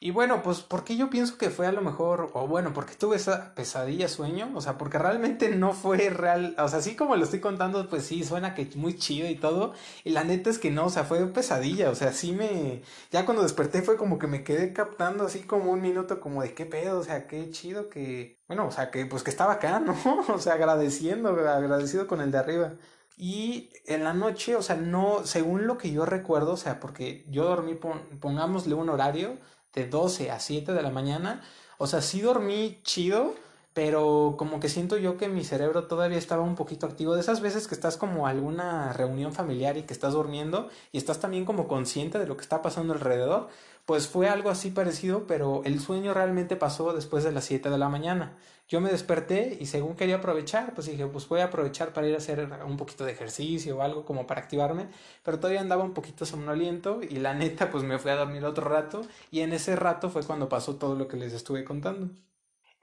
Y 0.00 0.12
bueno, 0.12 0.42
pues 0.44 0.60
porque 0.60 0.96
yo 0.96 1.10
pienso 1.10 1.38
que 1.38 1.50
fue 1.50 1.66
a 1.66 1.72
lo 1.72 1.80
mejor, 1.80 2.30
o 2.34 2.46
bueno, 2.46 2.72
porque 2.72 2.94
tuve 2.94 3.16
esa 3.16 3.52
pesadilla 3.56 4.06
sueño, 4.06 4.48
o 4.54 4.60
sea, 4.60 4.78
porque 4.78 4.96
realmente 4.96 5.48
no 5.48 5.72
fue 5.72 6.08
real, 6.10 6.54
o 6.56 6.68
sea, 6.68 6.78
así 6.78 6.94
como 6.94 7.16
lo 7.16 7.24
estoy 7.24 7.40
contando, 7.40 7.88
pues 7.88 8.04
sí, 8.04 8.22
suena 8.22 8.54
que 8.54 8.70
muy 8.76 8.96
chido 8.96 9.28
y 9.28 9.34
todo, 9.34 9.72
y 10.04 10.10
la 10.10 10.22
neta 10.22 10.50
es 10.50 10.60
que 10.60 10.70
no, 10.70 10.86
o 10.86 10.90
sea, 10.90 11.02
fue 11.02 11.26
pesadilla, 11.32 11.90
o 11.90 11.96
sea, 11.96 12.12
sí 12.12 12.30
me, 12.30 12.82
ya 13.10 13.24
cuando 13.24 13.42
desperté 13.42 13.82
fue 13.82 13.96
como 13.96 14.20
que 14.20 14.28
me 14.28 14.44
quedé 14.44 14.72
captando 14.72 15.24
así 15.24 15.40
como 15.40 15.72
un 15.72 15.80
minuto 15.82 16.20
como 16.20 16.42
de 16.42 16.54
qué 16.54 16.64
pedo, 16.64 17.00
o 17.00 17.04
sea, 17.04 17.26
qué 17.26 17.50
chido 17.50 17.88
que, 17.88 18.38
bueno, 18.46 18.68
o 18.68 18.70
sea, 18.70 18.92
que 18.92 19.04
pues 19.06 19.24
que 19.24 19.30
estaba 19.30 19.54
acá, 19.54 19.80
¿no? 19.80 19.96
O 20.28 20.38
sea, 20.38 20.54
agradeciendo, 20.54 21.30
agradecido 21.30 22.06
con 22.06 22.20
el 22.20 22.30
de 22.30 22.38
arriba. 22.38 22.74
Y 23.16 23.70
en 23.86 24.04
la 24.04 24.14
noche, 24.14 24.54
o 24.54 24.62
sea, 24.62 24.76
no, 24.76 25.26
según 25.26 25.66
lo 25.66 25.76
que 25.76 25.90
yo 25.90 26.06
recuerdo, 26.06 26.52
o 26.52 26.56
sea, 26.56 26.78
porque 26.78 27.24
yo 27.28 27.44
dormí, 27.44 27.74
pongámosle 28.20 28.74
un 28.74 28.88
horario, 28.90 29.38
de 29.74 29.86
12 29.86 30.30
a 30.30 30.40
7 30.40 30.72
de 30.72 30.82
la 30.82 30.90
mañana. 30.90 31.42
O 31.78 31.86
sea, 31.86 32.02
sí 32.02 32.20
dormí 32.20 32.80
chido, 32.82 33.34
pero 33.74 34.34
como 34.36 34.58
que 34.58 34.68
siento 34.68 34.96
yo 34.96 35.16
que 35.16 35.28
mi 35.28 35.44
cerebro 35.44 35.86
todavía 35.86 36.18
estaba 36.18 36.42
un 36.42 36.56
poquito 36.56 36.86
activo. 36.86 37.14
De 37.14 37.20
esas 37.20 37.40
veces 37.40 37.68
que 37.68 37.74
estás 37.74 37.96
como 37.96 38.26
a 38.26 38.30
alguna 38.30 38.92
reunión 38.92 39.32
familiar 39.32 39.76
y 39.76 39.82
que 39.82 39.92
estás 39.92 40.14
durmiendo 40.14 40.68
y 40.90 40.98
estás 40.98 41.20
también 41.20 41.44
como 41.44 41.68
consciente 41.68 42.18
de 42.18 42.26
lo 42.26 42.36
que 42.36 42.42
está 42.42 42.60
pasando 42.62 42.92
alrededor. 42.94 43.48
Pues 43.88 44.06
fue 44.06 44.28
algo 44.28 44.50
así 44.50 44.70
parecido, 44.70 45.26
pero 45.26 45.62
el 45.64 45.80
sueño 45.80 46.12
realmente 46.12 46.56
pasó 46.56 46.92
después 46.92 47.24
de 47.24 47.32
las 47.32 47.46
7 47.46 47.70
de 47.70 47.78
la 47.78 47.88
mañana. 47.88 48.36
Yo 48.68 48.82
me 48.82 48.90
desperté 48.90 49.56
y 49.58 49.64
según 49.64 49.96
quería 49.96 50.16
aprovechar, 50.16 50.74
pues 50.74 50.88
dije, 50.88 51.06
pues 51.06 51.26
voy 51.26 51.40
a 51.40 51.44
aprovechar 51.44 51.94
para 51.94 52.06
ir 52.06 52.14
a 52.14 52.18
hacer 52.18 52.50
un 52.66 52.76
poquito 52.76 53.06
de 53.06 53.12
ejercicio 53.12 53.78
o 53.78 53.80
algo 53.80 54.04
como 54.04 54.26
para 54.26 54.42
activarme, 54.42 54.88
pero 55.22 55.38
todavía 55.38 55.62
andaba 55.62 55.84
un 55.84 55.94
poquito 55.94 56.26
somnoliento 56.26 57.00
y 57.02 57.16
la 57.16 57.32
neta 57.32 57.70
pues 57.70 57.82
me 57.82 57.98
fui 57.98 58.10
a 58.10 58.16
dormir 58.16 58.44
otro 58.44 58.68
rato 58.68 59.00
y 59.30 59.40
en 59.40 59.54
ese 59.54 59.74
rato 59.74 60.10
fue 60.10 60.22
cuando 60.22 60.50
pasó 60.50 60.76
todo 60.76 60.94
lo 60.94 61.08
que 61.08 61.16
les 61.16 61.32
estuve 61.32 61.64
contando. 61.64 62.10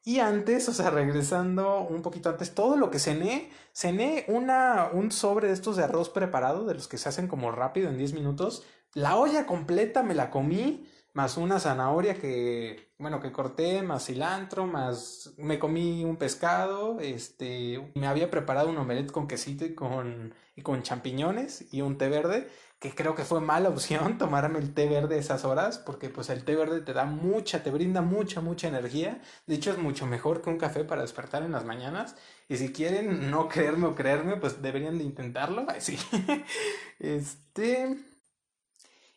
Y 0.04 0.22
antes, 0.22 0.68
o 0.70 0.74
sea, 0.74 0.90
regresando 0.90 1.82
un 1.82 2.02
poquito 2.02 2.30
antes, 2.30 2.56
todo 2.56 2.78
lo 2.78 2.90
que 2.90 2.98
cené, 2.98 3.52
cené 3.76 4.26
una, 4.28 4.90
un 4.92 5.12
sobre 5.12 5.50
de 5.50 5.54
estos 5.54 5.78
de 5.78 5.84
arroz 5.84 6.10
preparado, 6.10 6.66
de 6.66 6.74
los 6.74 6.88
que 6.88 6.98
se 6.98 7.10
hacen 7.10 7.28
como 7.28 7.52
rápido 7.52 7.90
en 7.90 7.98
10 8.00 8.14
minutos. 8.14 8.64
La 8.96 9.18
olla 9.18 9.46
completa 9.46 10.02
me 10.02 10.16
la 10.16 10.32
comí 10.32 10.88
más 11.16 11.38
una 11.38 11.62
zanahoria 11.62 12.16
que, 12.16 12.92
bueno, 13.00 13.22
que 13.22 13.32
corté, 13.32 13.82
más 13.82 14.06
cilantro, 14.06 14.68
más 14.68 15.34
me 15.38 15.58
comí 15.58 16.04
un 16.04 16.18
pescado, 16.18 17.00
este, 17.00 17.90
me 17.96 18.08
había 18.08 18.30
preparado 18.30 18.70
un 18.70 18.78
omelette 18.78 19.14
con 19.14 19.26
quesito 19.26 19.64
y 19.64 19.74
con, 19.74 20.36
y 20.58 20.62
con 20.62 20.84
champiñones 20.84 21.74
y 21.74 21.82
un 21.82 21.98
té 21.98 22.10
verde, 22.10 22.50
que 22.80 22.94
creo 22.94 23.16
que 23.16 23.24
fue 23.24 23.40
mala 23.40 23.70
opción 23.76 24.18
tomarme 24.18 24.60
el 24.60 24.74
té 24.74 24.90
verde 24.90 25.18
esas 25.18 25.46
horas, 25.46 25.78
porque 25.78 26.10
pues 26.10 26.30
el 26.30 26.44
té 26.44 26.54
verde 26.54 26.82
te 26.82 26.92
da 26.92 27.06
mucha, 27.06 27.64
te 27.64 27.72
brinda 27.72 28.02
mucha, 28.02 28.42
mucha 28.42 28.68
energía, 28.68 29.22
de 29.48 29.56
hecho 29.56 29.72
es 29.72 29.78
mucho 29.78 30.06
mejor 30.08 30.42
que 30.42 30.50
un 30.50 30.58
café 30.58 30.84
para 30.84 31.04
despertar 31.04 31.44
en 31.44 31.54
las 31.54 31.64
mañanas, 31.64 32.18
y 32.50 32.58
si 32.58 32.74
quieren 32.74 33.32
no 33.32 33.48
creerme 33.48 33.88
o 33.88 33.96
creerme, 33.96 34.36
pues 34.36 34.62
deberían 34.62 34.98
de 34.98 35.06
intentarlo, 35.06 35.66
sí, 35.80 35.98
este... 37.00 38.15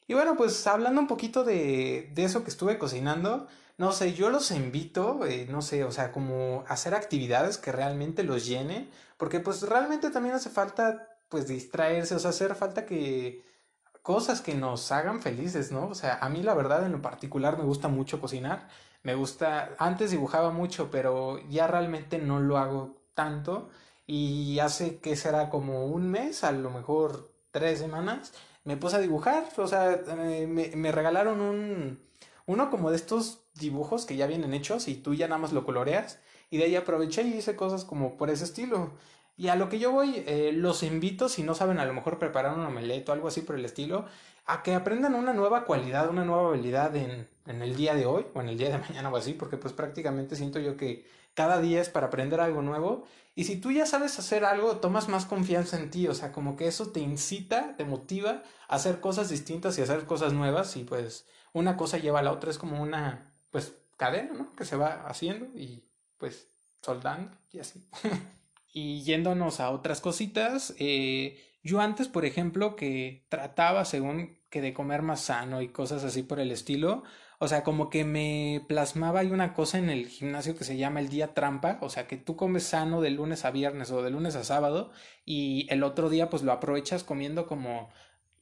Y 0.08 0.14
bueno, 0.14 0.36
pues 0.36 0.66
hablando 0.66 1.00
un 1.00 1.06
poquito 1.06 1.44
de, 1.44 2.10
de 2.14 2.24
eso 2.24 2.42
que 2.42 2.50
estuve 2.50 2.78
cocinando, 2.78 3.46
no 3.76 3.92
sé, 3.92 4.14
yo 4.14 4.30
los 4.30 4.50
invito, 4.50 5.24
eh, 5.26 5.46
no 5.50 5.62
sé, 5.62 5.84
o 5.84 5.92
sea, 5.92 6.12
como 6.12 6.64
hacer 6.66 6.94
actividades 6.94 7.58
que 7.58 7.72
realmente 7.72 8.24
los 8.24 8.46
llenen, 8.46 8.90
porque 9.18 9.38
pues 9.38 9.62
realmente 9.62 10.10
también 10.10 10.34
hace 10.34 10.50
falta, 10.50 11.16
pues 11.28 11.46
distraerse, 11.46 12.14
o 12.14 12.18
sea, 12.18 12.30
hacer 12.30 12.54
falta 12.54 12.86
que 12.86 13.44
cosas 14.02 14.40
que 14.40 14.54
nos 14.54 14.90
hagan 14.92 15.20
felices, 15.20 15.70
¿no? 15.72 15.88
O 15.88 15.94
sea, 15.94 16.18
a 16.22 16.28
mí 16.30 16.42
la 16.42 16.54
verdad 16.54 16.86
en 16.86 16.92
lo 16.92 17.02
particular 17.02 17.58
me 17.58 17.64
gusta 17.64 17.88
mucho 17.88 18.20
cocinar, 18.20 18.68
me 19.02 19.14
gusta, 19.14 19.74
antes 19.78 20.10
dibujaba 20.10 20.50
mucho, 20.50 20.90
pero 20.90 21.38
ya 21.48 21.66
realmente 21.66 22.18
no 22.18 22.40
lo 22.40 22.58
hago 22.58 22.96
tanto 23.14 23.68
y 24.06 24.58
hace 24.60 24.98
que 25.00 25.16
será 25.16 25.50
como 25.50 25.86
un 25.86 26.10
mes, 26.10 26.44
a 26.44 26.52
lo 26.52 26.70
mejor 26.70 27.30
tres 27.52 27.80
semanas 27.80 28.32
me 28.68 28.76
puse 28.76 28.96
a 28.96 28.98
dibujar, 28.98 29.44
o 29.56 29.66
sea, 29.66 29.98
me, 30.14 30.46
me, 30.46 30.92
regalaron 30.92 31.40
un, 31.40 32.00
uno 32.44 32.68
como 32.68 32.90
de 32.90 32.96
estos 32.96 33.46
dibujos 33.54 34.04
que 34.04 34.14
ya 34.14 34.26
vienen 34.26 34.52
hechos 34.52 34.88
y 34.88 34.94
tú 34.96 35.14
ya 35.14 35.26
nada 35.26 35.40
más 35.40 35.54
lo 35.54 35.64
coloreas 35.64 36.18
y 36.50 36.58
de 36.58 36.64
ahí 36.64 36.76
aproveché 36.76 37.22
y 37.22 37.32
hice 37.32 37.56
cosas 37.56 37.86
como 37.86 38.18
por 38.18 38.28
ese 38.28 38.44
estilo. 38.44 38.92
Y 39.38 39.48
a 39.48 39.56
lo 39.56 39.70
que 39.70 39.78
yo 39.78 39.90
voy, 39.90 40.22
eh, 40.26 40.50
los 40.52 40.82
invito, 40.82 41.30
si 41.30 41.42
no 41.42 41.54
saben 41.54 41.78
a 41.78 41.86
lo 41.86 41.94
mejor 41.94 42.18
preparar 42.18 42.58
un 42.58 42.66
omelette 42.66 43.08
o 43.08 43.12
algo 43.12 43.28
así 43.28 43.40
por 43.40 43.56
el 43.56 43.64
estilo, 43.64 44.04
a 44.44 44.62
que 44.62 44.74
aprendan 44.74 45.14
una 45.14 45.32
nueva 45.32 45.64
cualidad, 45.64 46.10
una 46.10 46.26
nueva 46.26 46.50
habilidad 46.50 46.94
en, 46.94 47.26
en 47.46 47.62
el 47.62 47.74
día 47.74 47.94
de 47.94 48.04
hoy 48.04 48.26
o 48.34 48.42
en 48.42 48.50
el 48.50 48.58
día 48.58 48.68
de 48.68 48.76
mañana 48.76 49.08
o 49.08 49.16
así, 49.16 49.32
porque 49.32 49.56
pues 49.56 49.72
prácticamente 49.72 50.36
siento 50.36 50.58
yo 50.58 50.76
que 50.76 51.06
cada 51.38 51.60
día 51.60 51.80
es 51.80 51.88
para 51.88 52.08
aprender 52.08 52.40
algo 52.40 52.62
nuevo. 52.62 53.06
Y 53.36 53.44
si 53.44 53.60
tú 53.60 53.70
ya 53.70 53.86
sabes 53.86 54.18
hacer 54.18 54.44
algo, 54.44 54.78
tomas 54.78 55.08
más 55.08 55.24
confianza 55.24 55.78
en 55.78 55.88
ti, 55.88 56.08
o 56.08 56.14
sea, 56.14 56.32
como 56.32 56.56
que 56.56 56.66
eso 56.66 56.90
te 56.90 56.98
incita, 56.98 57.76
te 57.76 57.84
motiva 57.84 58.42
a 58.66 58.74
hacer 58.74 58.98
cosas 58.98 59.28
distintas 59.28 59.78
y 59.78 59.82
hacer 59.82 60.04
cosas 60.04 60.32
nuevas 60.32 60.76
y 60.76 60.82
pues 60.82 61.28
una 61.52 61.76
cosa 61.76 61.98
lleva 61.98 62.18
a 62.18 62.22
la 62.24 62.32
otra, 62.32 62.50
es 62.50 62.58
como 62.58 62.82
una, 62.82 63.36
pues, 63.52 63.72
cadena, 63.96 64.32
¿no? 64.34 64.52
Que 64.56 64.64
se 64.64 64.74
va 64.74 65.06
haciendo 65.06 65.46
y 65.56 65.84
pues 66.16 66.48
soldando 66.82 67.30
y 67.52 67.60
así. 67.60 67.88
y 68.72 69.02
yéndonos 69.02 69.60
a 69.60 69.70
otras 69.70 70.00
cositas, 70.00 70.74
eh, 70.80 71.40
yo 71.62 71.80
antes, 71.80 72.08
por 72.08 72.24
ejemplo, 72.24 72.74
que 72.74 73.26
trataba 73.28 73.84
según 73.84 74.40
que 74.50 74.60
de 74.60 74.74
comer 74.74 75.02
más 75.02 75.20
sano 75.20 75.62
y 75.62 75.68
cosas 75.68 76.02
así 76.02 76.24
por 76.24 76.40
el 76.40 76.50
estilo, 76.50 77.04
o 77.38 77.48
sea, 77.48 77.62
como 77.62 77.88
que 77.88 78.04
me 78.04 78.64
plasmaba 78.68 79.20
hay 79.20 79.30
una 79.30 79.54
cosa 79.54 79.78
en 79.78 79.90
el 79.90 80.08
gimnasio 80.08 80.56
que 80.56 80.64
se 80.64 80.76
llama 80.76 81.00
el 81.00 81.08
día 81.08 81.34
trampa, 81.34 81.78
o 81.80 81.88
sea, 81.88 82.06
que 82.06 82.16
tú 82.16 82.36
comes 82.36 82.64
sano 82.64 83.00
de 83.00 83.10
lunes 83.10 83.44
a 83.44 83.50
viernes 83.52 83.90
o 83.90 84.02
de 84.02 84.10
lunes 84.10 84.34
a 84.36 84.44
sábado 84.44 84.90
y 85.24 85.66
el 85.70 85.84
otro 85.84 86.10
día 86.10 86.30
pues 86.30 86.42
lo 86.42 86.52
aprovechas 86.52 87.04
comiendo 87.04 87.46
como 87.46 87.90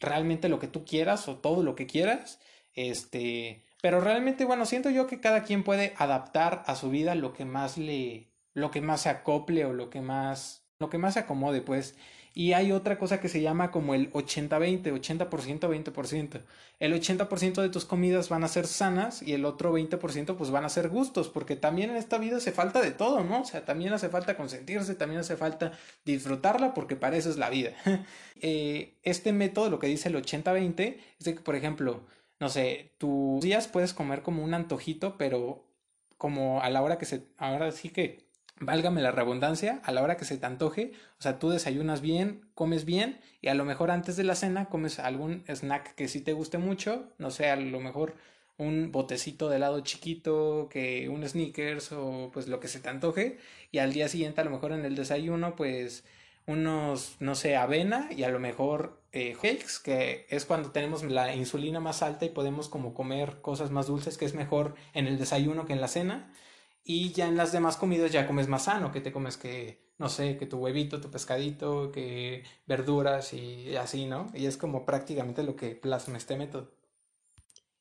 realmente 0.01 0.49
lo 0.49 0.59
que 0.59 0.69
tú 0.69 0.85
quieras 0.85 1.29
o 1.29 1.37
todo 1.37 1.63
lo 1.63 1.75
que 1.75 1.87
quieras. 1.87 2.41
Este, 2.75 3.65
Pero 3.83 4.01
realmente, 4.01 4.45
bueno, 4.45 4.67
siento 4.67 4.91
yo 4.91 5.07
que 5.07 5.21
cada 5.21 5.43
quien 5.45 5.65
puede 5.65 5.95
adaptar 5.97 6.63
a 6.67 6.75
su 6.77 6.91
vida 6.91 7.15
lo 7.15 7.33
que 7.33 7.45
más 7.45 7.79
le, 7.79 8.31
lo 8.55 8.71
que 8.71 8.81
más 8.81 9.03
se 9.03 9.11
acople 9.11 9.65
o 9.65 9.73
lo 9.73 9.91
que 9.91 10.01
más, 10.01 10.67
lo 10.79 10.91
que 10.91 10.99
más 10.99 11.15
se 11.15 11.21
acomode, 11.21 11.61
pues. 11.63 11.97
Y 12.39 12.53
hay 12.53 12.71
otra 12.71 12.99
cosa 12.99 13.19
que 13.19 13.31
se 13.31 13.41
llama 13.41 13.71
como 13.71 13.95
el 13.95 14.13
80-20, 14.13 14.83
80%, 14.93 15.31
20%. 15.31 16.41
El 16.81 16.93
80% 16.93 17.63
de 17.63 17.71
tus 17.71 17.87
comidas 17.87 18.29
van 18.29 18.45
a 18.45 18.49
ser 18.49 18.67
sanas 18.67 19.23
y 19.23 19.33
el 19.33 19.47
otro 19.47 19.73
20% 19.73 20.37
pues 20.37 20.51
van 20.51 20.67
a 20.67 20.69
ser 20.69 20.91
gustos, 20.91 21.31
porque 21.31 21.57
también 21.57 21.89
en 21.89 21.97
esta 21.97 22.19
vida 22.19 22.37
hace 22.37 22.53
falta 22.53 22.83
de 22.83 22.91
todo, 22.91 23.25
¿no? 23.25 23.41
O 23.41 23.45
sea, 23.47 23.65
también 23.65 23.95
hace 23.95 24.11
falta 24.11 24.37
consentirse, 24.37 24.95
también 24.95 25.21
hace 25.21 25.39
falta 25.39 25.73
disfrutarla, 26.05 26.75
porque 26.75 26.95
para 26.95 27.17
eso 27.17 27.31
es 27.31 27.39
la 27.39 27.49
vida. 27.49 27.73
Eh, 28.43 28.99
este 29.03 29.33
método, 29.33 29.71
lo 29.71 29.79
que 29.79 29.87
dice 29.87 30.11
el 30.11 30.15
80-20, 30.17 30.99
es 31.19 31.25
de 31.25 31.35
que, 31.37 31.41
por 31.41 31.57
ejemplo, 31.57 32.03
no 32.39 32.51
sé, 32.51 32.93
tus 32.99 33.41
días 33.41 33.67
puedes 33.67 33.95
comer 33.95 34.21
como 34.21 34.45
un 34.45 34.53
antojito, 34.53 35.17
pero 35.17 35.65
como 36.19 36.61
a 36.61 36.69
la 36.69 36.83
hora 36.83 36.99
que 36.99 37.07
se, 37.07 37.23
ahora 37.39 37.73
sí 37.73 37.89
que 37.89 38.26
válgame 38.61 39.03
la 39.03 39.11
redundancia, 39.11 39.81
a 39.85 39.93
la 39.93 40.03
hora 40.03 40.17
que 40.17 40.25
se 40.25 40.39
te 40.39 40.47
antoje, 40.47 40.93
o 41.19 41.23
sea, 41.23 41.39
tú 41.39 41.51
desayunas 41.51 42.01
bien, 42.01 42.49
comes 42.55 42.85
bien 42.85 43.21
y 43.41 43.49
a 43.49 43.55
lo 43.55 43.65
mejor 43.65 43.91
antes 43.91 44.17
de 44.17 44.25
la 44.25 44.35
cena 44.35 44.67
comes 44.67 44.99
algún 44.99 45.45
snack 45.47 45.95
que 45.95 46.09
sí 46.09 46.21
te 46.21 46.33
guste 46.33 46.59
mucho, 46.59 47.13
no 47.19 47.31
sé, 47.31 47.51
a 47.51 47.57
lo 47.57 47.81
mejor 47.81 48.15
un 48.59 48.91
botecito 48.93 49.49
de 49.49 49.57
helado 49.57 49.81
chiquito, 49.81 50.69
que 50.71 51.09
un 51.09 51.27
sneakers 51.29 51.93
o 51.93 52.31
pues 52.33 52.49
lo 52.49 52.61
que 52.61 52.69
se 52.69 52.81
te 52.81 52.89
antoje 52.89 53.39
y 53.71 53.79
al 53.79 53.93
día 53.93 54.09
siguiente 54.09 54.41
a 54.41 54.45
lo 54.45 54.51
mejor 54.51 54.73
en 54.73 54.85
el 54.85 54.97
desayuno 54.97 55.57
pues 55.57 56.05
unos, 56.47 57.17
no 57.21 57.35
sé, 57.35 57.57
avena 57.57 58.09
y 58.17 58.23
a 58.23 58.29
lo 58.29 58.39
mejor 58.39 59.03
eh, 59.13 59.37
que 59.85 60.27
es 60.29 60.45
cuando 60.45 60.71
tenemos 60.71 61.03
la 61.03 61.35
insulina 61.35 61.81
más 61.81 62.03
alta 62.03 62.25
y 62.25 62.31
podemos 62.31 62.69
como 62.69 62.95
comer 62.95 63.41
cosas 63.43 63.71
más 63.71 63.89
dulces, 63.89 64.17
que 64.17 64.25
es 64.25 64.35
mejor 64.35 64.75
en 64.95 65.07
el 65.07 65.19
desayuno 65.19 65.67
que 65.67 65.73
en 65.73 65.81
la 65.81 65.89
cena. 65.89 66.33
Y 66.89 67.11
ya 67.11 67.27
en 67.27 67.37
las 67.37 67.51
demás 67.51 67.77
comidas 67.77 68.13
ya 68.13 68.29
comes 68.29 68.47
más 68.47 68.65
sano, 68.65 68.93
que 68.93 69.01
te 69.01 69.11
comes 69.11 69.37
que, 69.37 69.93
no 69.99 70.09
sé, 70.09 70.37
que 70.39 70.47
tu 70.47 70.59
huevito, 70.59 71.01
tu 71.01 71.11
pescadito, 71.11 71.91
que 71.91 72.45
verduras 72.65 73.33
y 73.33 73.75
así, 73.77 74.07
¿no? 74.07 74.31
Y 74.35 74.47
es 74.47 74.57
como 74.57 74.87
prácticamente 74.87 75.43
lo 75.43 75.57
que 75.57 75.75
plasma 75.75 76.17
este 76.17 76.37
método. 76.37 76.71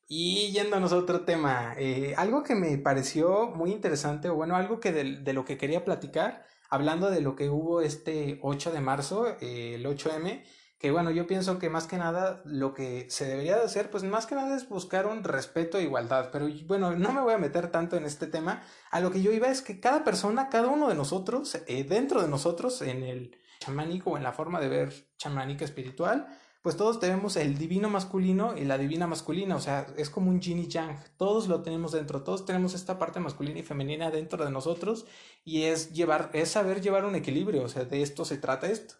Y 0.08 0.50
yéndonos 0.50 0.92
a 0.92 0.96
otro 0.96 1.20
tema, 1.20 1.74
eh, 1.78 2.14
algo 2.16 2.42
que 2.42 2.56
me 2.56 2.78
pareció 2.78 3.46
muy 3.46 3.70
interesante, 3.70 4.28
o 4.28 4.34
bueno, 4.34 4.56
algo 4.56 4.80
que 4.80 4.90
de, 4.90 5.32
lo 5.32 5.44
que 5.44 5.56
quería 5.56 5.84
platicar, 5.84 6.44
hablando 6.68 7.08
de 7.08 7.20
lo 7.20 7.36
que 7.36 7.48
hubo 7.48 7.82
este 7.82 8.40
8 8.42 8.72
de 8.72 8.80
marzo, 8.80 9.36
eh, 9.40 9.76
el 9.76 9.86
8M, 9.86 10.42
que 10.78 10.90
bueno, 10.90 11.10
yo 11.10 11.26
pienso 11.26 11.58
que 11.58 11.70
más 11.70 11.86
que 11.86 11.96
nada 11.96 12.42
lo 12.44 12.74
que 12.74 13.06
se 13.08 13.26
debería 13.26 13.56
de 13.56 13.64
hacer, 13.64 13.90
pues 13.90 14.04
más 14.04 14.26
que 14.26 14.34
nada 14.34 14.54
es 14.56 14.68
buscar 14.68 15.06
un 15.06 15.24
respeto 15.24 15.78
e 15.78 15.84
igualdad, 15.84 16.30
pero 16.30 16.48
bueno, 16.66 16.94
no 16.94 17.12
me 17.12 17.22
voy 17.22 17.34
a 17.34 17.38
meter 17.38 17.70
tanto 17.70 17.96
en 17.96 18.04
este 18.04 18.26
tema, 18.26 18.62
a 18.90 19.00
lo 19.00 19.10
que 19.10 19.22
yo 19.22 19.32
iba 19.32 19.48
es 19.48 19.62
que 19.62 19.80
cada 19.80 20.04
persona, 20.04 20.48
cada 20.50 20.68
uno 20.68 20.88
de 20.88 20.94
nosotros, 20.94 21.54
eh, 21.66 21.84
dentro 21.84 22.20
de 22.20 22.28
nosotros, 22.28 22.82
en 22.82 23.02
el 23.02 23.38
chamánico 23.58 24.10
o 24.10 24.16
en 24.18 24.22
la 24.22 24.32
forma 24.32 24.60
de 24.60 24.68
ver 24.68 24.92
chamánica 25.16 25.64
espiritual, 25.64 26.28
pues 26.60 26.76
todos 26.76 26.98
tenemos 26.98 27.36
el 27.36 27.56
divino 27.56 27.88
masculino 27.88 28.56
y 28.56 28.64
la 28.64 28.76
divina 28.76 29.06
masculina, 29.06 29.56
o 29.56 29.60
sea, 29.60 29.86
es 29.96 30.10
como 30.10 30.30
un 30.30 30.40
yin 30.40 30.58
y 30.58 30.66
yang, 30.66 30.98
todos 31.16 31.48
lo 31.48 31.62
tenemos 31.62 31.92
dentro, 31.92 32.22
todos 32.22 32.44
tenemos 32.44 32.74
esta 32.74 32.98
parte 32.98 33.20
masculina 33.20 33.60
y 33.60 33.62
femenina 33.62 34.10
dentro 34.10 34.44
de 34.44 34.50
nosotros 34.50 35.06
y 35.44 35.62
es 35.62 35.92
llevar, 35.92 36.28
es 36.34 36.50
saber 36.50 36.82
llevar 36.82 37.04
un 37.04 37.14
equilibrio, 37.14 37.62
o 37.62 37.68
sea, 37.68 37.84
de 37.84 38.02
esto 38.02 38.24
se 38.24 38.36
trata 38.36 38.68
esto. 38.68 38.96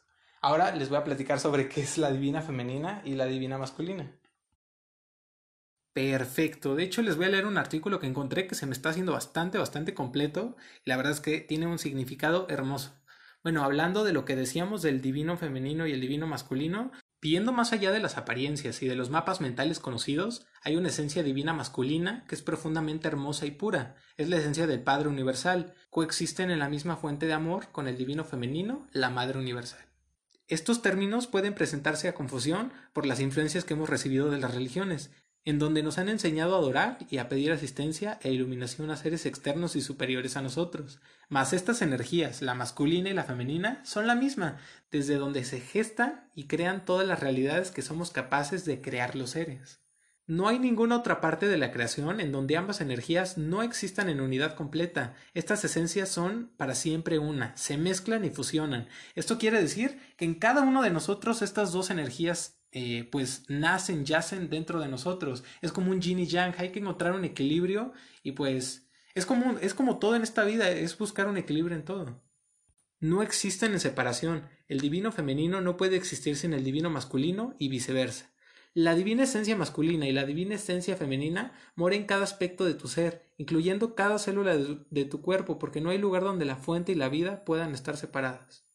Ahora 0.47 0.71
les 0.71 0.89
voy 0.89 0.99
a 0.99 1.03
platicar 1.03 1.41
sobre 1.41 1.69
qué 1.69 1.81
es 1.81 1.99
la 1.99 2.13
divina 2.13 2.41
femenina 2.41 3.03
y 3.05 3.15
la 3.15 3.27
divina 3.27 3.59
masculina. 3.59 4.13
Perfecto. 5.93 6.77
De 6.77 6.85
hecho, 6.85 7.03
les 7.03 7.17
voy 7.17 7.27
a 7.27 7.31
leer 7.31 7.47
un 7.47 7.59
artículo 7.59 7.99
que 7.99 8.07
encontré 8.07 8.47
que 8.47 8.55
se 8.55 8.65
me 8.65 8.73
está 8.73 8.91
haciendo 8.91 9.11
bastante, 9.11 9.59
bastante 9.59 9.93
completo. 9.93 10.57
La 10.85 10.97
verdad 10.97 11.15
es 11.15 11.21
que 11.21 11.41
tiene 11.41 11.67
un 11.67 11.81
significado 11.81 12.47
hermoso. 12.49 12.95
Bueno, 13.43 13.65
hablando 13.65 14.05
de 14.05 14.13
lo 14.13 14.25
que 14.25 14.37
decíamos 14.37 14.83
del 14.83 15.01
divino 15.01 15.37
femenino 15.37 15.89
y 15.89 15.93
el 15.93 16.01
divino 16.01 16.29
masculino, 16.29 16.93
viendo 17.21 17.51
más 17.51 17.73
allá 17.73 17.91
de 17.91 17.99
las 17.99 18.17
apariencias 18.17 18.81
y 18.85 18.87
de 18.87 18.95
los 18.95 19.11
mapas 19.11 19.41
mentales 19.41 19.81
conocidos, 19.81 20.47
hay 20.63 20.77
una 20.77 20.91
esencia 20.91 21.25
divina 21.25 21.55
masculina 21.55 22.25
que 22.29 22.37
es 22.37 22.43
profundamente 22.43 23.09
hermosa 23.09 23.47
y 23.47 23.51
pura. 23.51 23.97
Es 24.17 24.29
la 24.29 24.37
esencia 24.37 24.69
del 24.69 24.85
Padre 24.85 25.09
Universal. 25.09 25.75
Coexisten 25.91 26.53
en 26.53 26.61
la 26.61 26.69
misma 26.69 26.95
fuente 26.95 27.27
de 27.27 27.33
amor 27.33 27.73
con 27.73 27.89
el 27.89 27.97
divino 27.99 28.23
femenino, 28.23 28.87
la 28.93 29.11
Madre 29.11 29.41
Universal. 29.41 29.81
Estos 30.49 30.81
términos 30.81 31.27
pueden 31.27 31.55
presentarse 31.55 32.09
a 32.09 32.15
confusión 32.15 32.73
por 32.93 33.05
las 33.05 33.19
influencias 33.19 33.65
que 33.65 33.75
hemos 33.75 33.91
recibido 33.91 34.31
de 34.31 34.39
las 34.39 34.55
religiones, 34.55 35.11
en 35.45 35.59
donde 35.59 35.83
nos 35.83 35.99
han 35.99 36.09
enseñado 36.09 36.55
a 36.55 36.59
adorar 36.59 36.99
y 37.09 37.19
a 37.19 37.29
pedir 37.29 37.51
asistencia 37.51 38.19
e 38.23 38.33
iluminación 38.33 38.91
a 38.91 38.97
seres 38.97 39.27
externos 39.27 39.75
y 39.75 39.81
superiores 39.81 40.37
a 40.37 40.43
nosotros. 40.43 41.01
Mas 41.29 41.53
estas 41.53 41.83
energías, 41.83 42.43
la 42.43 42.55
masculina 42.55 43.11
y 43.11 43.15
la 43.15 43.25
femenina, 43.25 43.81
son 43.85 44.07
la 44.07 44.15
misma, 44.15 44.59
desde 44.91 45.17
donde 45.17 45.45
se 45.45 45.61
gestan 45.61 46.31
y 46.35 46.47
crean 46.47 46.85
todas 46.85 47.07
las 47.07 47.21
realidades 47.21 47.71
que 47.73 47.83
somos 47.83 48.11
capaces 48.11 48.65
de 48.65 48.81
crear 48.81 49.17
los 49.17 49.31
seres. 49.31 49.81
No 50.29 50.49
hay 50.49 50.59
ninguna 50.59 50.97
otra 50.97 51.21
parte 51.21 51.47
de 51.47 51.57
la 51.57 51.71
creación 51.71 52.21
en 52.21 52.33
donde 52.33 52.57
ambas 52.57 52.81
energías 52.81 53.39
no 53.39 53.63
existan 53.63 54.09
en 54.09 54.21
unidad 54.21 54.55
completa. 54.57 55.15
Estas 55.35 55.65
esencias 55.65 56.09
son 56.09 56.51
para 56.57 56.75
siempre 56.75 57.21
una, 57.21 57.57
se 57.57 57.79
mezclan 57.79 58.25
y 58.25 58.31
fusionan. 58.31 58.89
Esto 59.15 59.39
quiere 59.39 59.61
decir 59.61 60.01
que 60.17 60.25
en 60.25 60.35
cada 60.35 60.63
uno 60.63 60.83
de 60.83 60.91
nosotros 60.91 61.43
estas 61.43 61.71
dos 61.71 61.91
energías 61.91 62.59
eh, 62.73 63.09
pues 63.13 63.45
nacen, 63.49 64.05
yacen 64.05 64.51
dentro 64.51 64.81
de 64.81 64.89
nosotros. 64.89 65.45
Es 65.63 65.71
como 65.71 65.93
un 65.93 66.01
yin 66.01 66.19
y 66.19 66.27
yang, 66.27 66.55
hay 66.59 66.73
que 66.73 66.81
encontrar 66.81 67.13
un 67.13 67.25
equilibrio 67.25 67.93
y 68.25 68.33
pues 68.33 68.89
es 69.15 69.27
como, 69.27 69.59
es 69.61 69.75
como 69.75 70.01
todo 70.01 70.17
en 70.17 70.23
esta 70.23 70.45
vida, 70.45 70.69
es 70.71 70.99
buscar 70.99 71.29
un 71.29 71.37
equilibrio 71.37 71.77
en 71.77 71.85
todo. 71.85 72.21
No 72.99 73.23
existen 73.23 73.73
en 73.73 73.81
separación. 73.81 74.49
El 74.67 74.81
divino 74.81 75.13
femenino 75.13 75.61
no 75.61 75.77
puede 75.77 75.97
existir 75.97 76.37
sin 76.37 76.53
el 76.53 76.65
divino 76.65 76.91
masculino 76.91 77.55
y 77.59 77.69
viceversa. 77.69 78.33
La 78.79 78.95
divina 78.95 79.23
esencia 79.23 79.57
masculina 79.57 80.07
y 80.07 80.13
la 80.13 80.27
divina 80.27 80.57
esencia 80.57 80.99
femenina 80.99 81.55
moren 81.77 82.03
en 82.03 82.07
cada 82.07 82.25
aspecto 82.25 82.67
de 82.67 82.75
tu 82.75 82.89
ser, 82.89 83.23
incluyendo 83.39 83.95
cada 83.95 84.19
célula 84.19 84.55
de, 84.55 85.05
tu 85.07 85.23
cuerpo, 85.23 85.59
porque 85.59 85.81
no 85.81 85.89
hay 85.89 85.97
lugar 85.97 86.25
donde 86.25 86.45
la 86.45 86.57
fuente 86.57 86.93
y 86.93 86.95
la 86.95 87.09
vida 87.09 87.43
puedan 87.47 87.73
estar 87.73 87.97
separadas. 87.97 88.67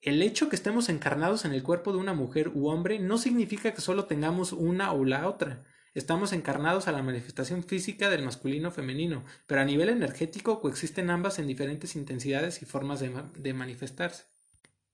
El 0.00 0.20
hecho 0.20 0.48
que 0.48 0.56
estemos 0.56 0.88
encarnados 0.88 1.44
en 1.44 1.52
el 1.52 1.62
cuerpo 1.62 1.92
de 1.92 1.98
una 1.98 2.12
mujer 2.12 2.50
u 2.54 2.66
hombre 2.66 2.98
no 2.98 3.18
significa 3.18 3.72
que 3.72 3.80
solo 3.80 4.06
tengamos 4.06 4.50
una 4.52 4.90
o 4.90 5.04
la 5.04 5.28
otra. 5.28 5.62
Estamos 5.94 6.32
encarnados 6.32 6.88
a 6.88 6.92
la 6.92 7.04
manifestación 7.04 7.62
física 7.62 8.10
del 8.10 8.24
masculino 8.24 8.72
femenino, 8.72 9.24
pero 9.46 9.60
a 9.60 9.64
nivel 9.64 9.90
energético 9.90 10.60
coexisten 10.60 11.08
ambas 11.08 11.38
en 11.38 11.46
diferentes 11.46 11.94
intensidades 11.94 12.62
y 12.62 12.64
formas 12.64 12.98
de 12.98 13.54
manifestarse. 13.54 14.24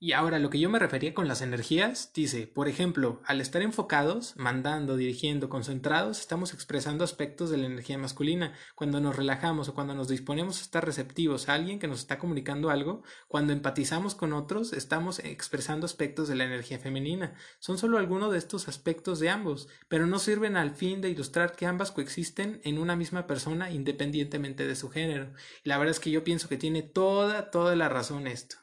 Y 0.03 0.11
ahora 0.11 0.37
lo 0.37 0.49
que 0.49 0.59
yo 0.59 0.69
me 0.69 0.79
refería 0.79 1.13
con 1.13 1.29
las 1.29 1.41
energías, 1.41 2.11
dice, 2.13 2.45
por 2.45 2.67
ejemplo, 2.67 3.21
al 3.23 3.39
estar 3.39 3.61
enfocados, 3.61 4.33
mandando, 4.35 4.97
dirigiendo, 4.97 5.47
concentrados, 5.47 6.19
estamos 6.19 6.53
expresando 6.53 7.05
aspectos 7.05 7.49
de 7.49 7.55
la 7.55 7.67
energía 7.67 7.97
masculina. 7.97 8.51
Cuando 8.75 8.99
nos 8.99 9.15
relajamos 9.15 9.69
o 9.69 9.73
cuando 9.73 9.95
nos 9.95 10.09
disponemos 10.09 10.57
a 10.57 10.63
estar 10.63 10.85
receptivos 10.85 11.47
a 11.47 11.53
alguien 11.53 11.79
que 11.79 11.87
nos 11.87 11.99
está 11.99 12.19
comunicando 12.19 12.69
algo, 12.69 13.01
cuando 13.29 13.53
empatizamos 13.53 14.13
con 14.13 14.33
otros, 14.33 14.73
estamos 14.73 15.19
expresando 15.19 15.85
aspectos 15.85 16.27
de 16.27 16.35
la 16.35 16.43
energía 16.43 16.79
femenina. 16.79 17.35
Son 17.59 17.77
solo 17.77 17.97
algunos 17.97 18.33
de 18.33 18.39
estos 18.39 18.67
aspectos 18.67 19.21
de 19.21 19.29
ambos, 19.29 19.69
pero 19.87 20.05
no 20.05 20.19
sirven 20.19 20.57
al 20.57 20.71
fin 20.71 20.99
de 20.99 21.11
ilustrar 21.11 21.55
que 21.55 21.65
ambas 21.65 21.93
coexisten 21.93 22.59
en 22.65 22.77
una 22.77 22.97
misma 22.97 23.25
persona 23.25 23.71
independientemente 23.71 24.67
de 24.67 24.75
su 24.75 24.89
género. 24.89 25.31
Y 25.63 25.69
la 25.69 25.77
verdad 25.77 25.91
es 25.91 26.01
que 26.01 26.11
yo 26.11 26.25
pienso 26.25 26.49
que 26.49 26.57
tiene 26.57 26.81
toda, 26.81 27.51
toda 27.51 27.77
la 27.77 27.87
razón 27.87 28.27
esto 28.27 28.62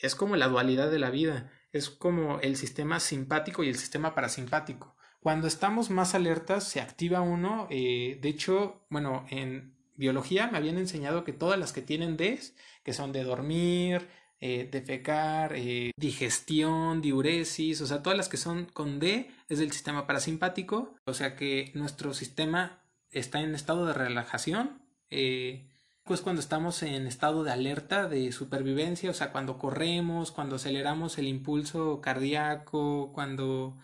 es 0.00 0.14
como 0.14 0.36
la 0.36 0.48
dualidad 0.48 0.90
de 0.90 0.98
la 0.98 1.10
vida, 1.10 1.50
es 1.72 1.90
como 1.90 2.40
el 2.40 2.56
sistema 2.56 3.00
simpático 3.00 3.62
y 3.62 3.68
el 3.68 3.76
sistema 3.76 4.14
parasimpático. 4.14 4.96
Cuando 5.20 5.46
estamos 5.46 5.90
más 5.90 6.14
alertas 6.14 6.64
se 6.64 6.80
activa 6.80 7.20
uno, 7.20 7.66
eh, 7.70 8.18
de 8.20 8.28
hecho, 8.28 8.86
bueno, 8.88 9.26
en 9.30 9.76
biología 9.96 10.48
me 10.48 10.58
habían 10.58 10.78
enseñado 10.78 11.24
que 11.24 11.32
todas 11.32 11.58
las 11.58 11.72
que 11.72 11.82
tienen 11.82 12.16
Ds, 12.16 12.54
que 12.82 12.94
son 12.94 13.12
de 13.12 13.22
dormir, 13.22 14.08
eh, 14.42 14.66
defecar, 14.72 15.52
eh, 15.54 15.92
digestión, 15.96 17.02
diuresis, 17.02 17.82
o 17.82 17.86
sea, 17.86 18.02
todas 18.02 18.16
las 18.16 18.30
que 18.30 18.38
son 18.38 18.64
con 18.64 18.98
D 18.98 19.30
es 19.50 19.58
del 19.58 19.70
sistema 19.70 20.06
parasimpático, 20.06 20.94
o 21.04 21.12
sea 21.12 21.36
que 21.36 21.70
nuestro 21.74 22.14
sistema 22.14 22.82
está 23.10 23.42
en 23.42 23.54
estado 23.54 23.84
de 23.84 23.92
relajación, 23.92 24.80
eh, 25.10 25.68
pues 26.04 26.20
cuando 26.22 26.40
estamos 26.40 26.82
en 26.82 27.06
estado 27.06 27.44
de 27.44 27.52
alerta, 27.52 28.08
de 28.08 28.32
supervivencia, 28.32 29.10
o 29.10 29.14
sea, 29.14 29.32
cuando 29.32 29.58
corremos, 29.58 30.32
cuando 30.32 30.56
aceleramos 30.56 31.18
el 31.18 31.28
impulso 31.28 32.00
cardíaco, 32.00 33.12
cuando, 33.12 33.78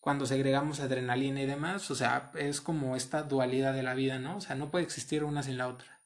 cuando 0.00 0.26
segregamos 0.26 0.80
adrenalina 0.80 1.42
y 1.42 1.46
demás, 1.46 1.90
o 1.90 1.94
sea, 1.94 2.30
es 2.36 2.60
como 2.60 2.96
esta 2.96 3.22
dualidad 3.22 3.74
de 3.74 3.82
la 3.82 3.94
vida, 3.94 4.18
¿no? 4.18 4.36
O 4.36 4.40
sea, 4.40 4.56
no 4.56 4.70
puede 4.70 4.84
existir 4.84 5.24
una 5.24 5.42
sin 5.42 5.58
la 5.58 5.68
otra. 5.68 6.00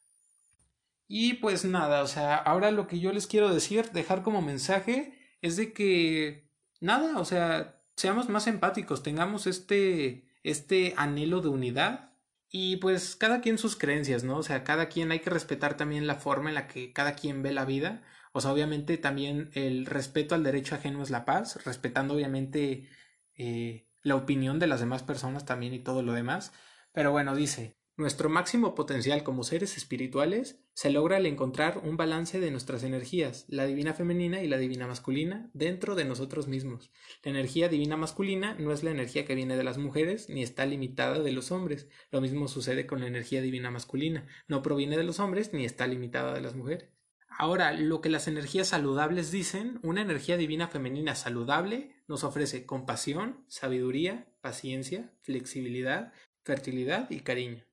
Y 1.07 1.35
pues 1.35 1.65
nada, 1.65 2.01
o 2.01 2.07
sea, 2.07 2.35
ahora 2.35 2.71
lo 2.71 2.87
que 2.87 2.99
yo 2.99 3.11
les 3.11 3.27
quiero 3.27 3.53
decir, 3.53 3.91
dejar 3.91 4.23
como 4.23 4.41
mensaje, 4.41 5.19
es 5.41 5.57
de 5.57 5.73
que 5.73 6.49
nada, 6.79 7.19
o 7.19 7.25
sea, 7.25 7.81
seamos 7.95 8.29
más 8.29 8.47
empáticos, 8.47 9.03
tengamos 9.03 9.45
este, 9.45 10.27
este 10.43 10.93
anhelo 10.97 11.41
de 11.41 11.49
unidad 11.49 12.12
Y 12.55 12.77
pues 12.77 13.15
cada 13.15 13.41
quien 13.41 13.57
sus 13.57 13.75
creencias, 13.75 14.23
¿no? 14.23 14.37
O 14.37 14.43
sea, 14.43 14.63
cada 14.63 14.87
quien 14.87 15.11
hay 15.11 15.21
que 15.21 15.31
respetar 15.31 15.75
también 15.75 16.05
la 16.05 16.15
forma 16.15 16.49
en 16.49 16.55
la 16.55 16.67
que 16.67 16.93
cada 16.93 17.15
quien 17.15 17.41
ve 17.41 17.51
la 17.51 17.65
vida. 17.65 18.03
O 18.31 18.41
sea, 18.41 18.51
obviamente 18.53 18.97
también 18.99 19.49
el 19.55 19.87
respeto 19.87 20.35
al 20.35 20.43
derecho 20.43 20.75
ajeno 20.75 21.01
es 21.01 21.09
la 21.09 21.25
paz, 21.25 21.65
respetando 21.65 22.13
obviamente 22.13 22.87
eh, 23.35 23.87
la 24.03 24.15
opinión 24.15 24.59
de 24.59 24.67
las 24.67 24.81
demás 24.81 25.01
personas 25.01 25.45
también 25.45 25.73
y 25.73 25.79
todo 25.79 26.03
lo 26.03 26.13
demás. 26.13 26.53
Pero 26.91 27.11
bueno, 27.11 27.35
dice, 27.35 27.75
nuestro 27.95 28.27
máximo 28.27 28.73
potencial 28.73 29.23
como 29.23 29.43
seres 29.43 29.77
espirituales 29.77 30.59
se 30.73 30.89
logra 30.89 31.17
al 31.17 31.27
encontrar 31.27 31.81
un 31.83 31.95
balance 31.95 32.39
de 32.39 32.49
nuestras 32.49 32.83
energías, 32.83 33.45
la 33.47 33.65
divina 33.65 33.93
femenina 33.93 34.41
y 34.41 34.47
la 34.47 34.57
divina 34.57 34.87
masculina, 34.87 35.51
dentro 35.53 35.93
de 35.93 36.03
nosotros 36.03 36.47
mismos. 36.47 36.91
La 37.23 37.29
energía 37.29 37.69
divina 37.69 37.95
masculina 37.95 38.55
no 38.55 38.71
es 38.71 38.83
la 38.83 38.89
energía 38.89 39.25
que 39.25 39.35
viene 39.35 39.57
de 39.57 39.63
las 39.63 39.77
mujeres 39.77 40.27
ni 40.29 40.41
está 40.41 40.65
limitada 40.65 41.19
de 41.19 41.31
los 41.31 41.51
hombres. 41.51 41.87
Lo 42.09 42.19
mismo 42.19 42.47
sucede 42.47 42.87
con 42.87 42.99
la 43.01 43.07
energía 43.07 43.41
divina 43.41 43.69
masculina, 43.69 44.27
no 44.47 44.63
proviene 44.63 44.97
de 44.97 45.03
los 45.03 45.19
hombres 45.19 45.53
ni 45.53 45.63
está 45.63 45.85
limitada 45.85 46.33
de 46.33 46.41
las 46.41 46.55
mujeres. 46.55 46.89
Ahora, 47.37 47.73
lo 47.73 48.01
que 48.01 48.09
las 48.09 48.27
energías 48.27 48.69
saludables 48.69 49.31
dicen, 49.31 49.79
una 49.83 50.01
energía 50.01 50.37
divina 50.37 50.67
femenina 50.67 51.15
saludable 51.15 51.95
nos 52.07 52.23
ofrece 52.23 52.65
compasión, 52.65 53.43
sabiduría, 53.47 54.27
paciencia, 54.41 55.11
flexibilidad, 55.21 56.13
fertilidad 56.43 57.09
y 57.09 57.21
cariño. 57.21 57.63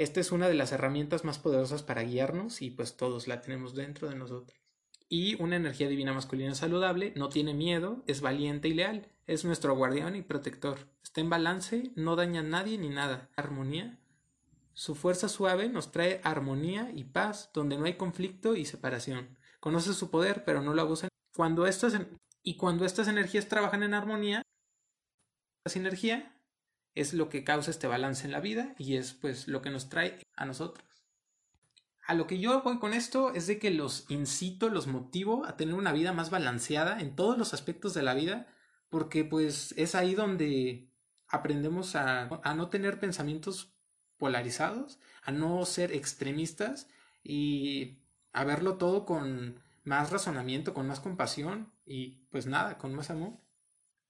Esta 0.00 0.18
es 0.18 0.32
una 0.32 0.48
de 0.48 0.54
las 0.54 0.72
herramientas 0.72 1.26
más 1.26 1.38
poderosas 1.38 1.82
para 1.82 2.02
guiarnos 2.02 2.62
y 2.62 2.70
pues 2.70 2.96
todos 2.96 3.28
la 3.28 3.42
tenemos 3.42 3.74
dentro 3.74 4.08
de 4.08 4.14
nosotros. 4.14 4.58
Y 5.10 5.34
una 5.42 5.56
energía 5.56 5.90
divina 5.90 6.14
masculina 6.14 6.54
saludable 6.54 7.12
no 7.16 7.28
tiene 7.28 7.52
miedo, 7.52 8.02
es 8.06 8.22
valiente 8.22 8.68
y 8.68 8.72
leal, 8.72 9.12
es 9.26 9.44
nuestro 9.44 9.76
guardián 9.76 10.16
y 10.16 10.22
protector. 10.22 10.88
Está 11.02 11.20
en 11.20 11.28
balance, 11.28 11.92
no 11.96 12.16
daña 12.16 12.40
a 12.40 12.44
nadie 12.44 12.78
ni 12.78 12.88
nada. 12.88 13.28
Armonía. 13.36 13.98
Su 14.72 14.94
fuerza 14.94 15.28
suave 15.28 15.68
nos 15.68 15.92
trae 15.92 16.22
armonía 16.24 16.90
y 16.96 17.04
paz, 17.04 17.50
donde 17.52 17.76
no 17.76 17.84
hay 17.84 17.98
conflicto 17.98 18.56
y 18.56 18.64
separación. 18.64 19.36
Conoce 19.60 19.92
su 19.92 20.10
poder, 20.10 20.44
pero 20.46 20.62
no 20.62 20.72
lo 20.72 20.80
abusan. 20.80 21.10
Cuando 21.36 21.66
estas 21.66 21.94
y 22.42 22.56
cuando 22.56 22.86
estas 22.86 23.06
energías 23.06 23.48
trabajan 23.48 23.82
en 23.82 23.92
armonía, 23.92 24.40
la 25.66 25.70
sinergia 25.70 26.39
es 26.94 27.14
lo 27.14 27.28
que 27.28 27.44
causa 27.44 27.70
este 27.70 27.86
balance 27.86 28.24
en 28.24 28.32
la 28.32 28.40
vida 28.40 28.74
y 28.78 28.96
es 28.96 29.12
pues 29.14 29.48
lo 29.48 29.62
que 29.62 29.70
nos 29.70 29.88
trae 29.88 30.18
a 30.34 30.44
nosotros. 30.44 30.84
A 32.06 32.14
lo 32.14 32.26
que 32.26 32.38
yo 32.38 32.62
voy 32.62 32.78
con 32.78 32.92
esto 32.92 33.34
es 33.34 33.46
de 33.46 33.58
que 33.58 33.70
los 33.70 34.06
incito, 34.08 34.68
los 34.68 34.86
motivo 34.86 35.46
a 35.46 35.56
tener 35.56 35.74
una 35.74 35.92
vida 35.92 36.12
más 36.12 36.30
balanceada 36.30 37.00
en 37.00 37.14
todos 37.14 37.38
los 37.38 37.54
aspectos 37.54 37.94
de 37.94 38.02
la 38.02 38.14
vida, 38.14 38.48
porque 38.88 39.24
pues 39.24 39.72
es 39.76 39.94
ahí 39.94 40.14
donde 40.14 40.90
aprendemos 41.28 41.94
a, 41.94 42.22
a 42.42 42.54
no 42.54 42.68
tener 42.68 42.98
pensamientos 42.98 43.76
polarizados, 44.16 44.98
a 45.22 45.30
no 45.30 45.64
ser 45.64 45.92
extremistas 45.92 46.88
y 47.22 48.02
a 48.32 48.44
verlo 48.44 48.76
todo 48.76 49.06
con 49.06 49.62
más 49.84 50.10
razonamiento, 50.10 50.74
con 50.74 50.86
más 50.86 51.00
compasión 51.00 51.72
y 51.84 52.26
pues 52.30 52.46
nada, 52.46 52.78
con 52.78 52.94
más 52.94 53.10
amor. 53.10 53.38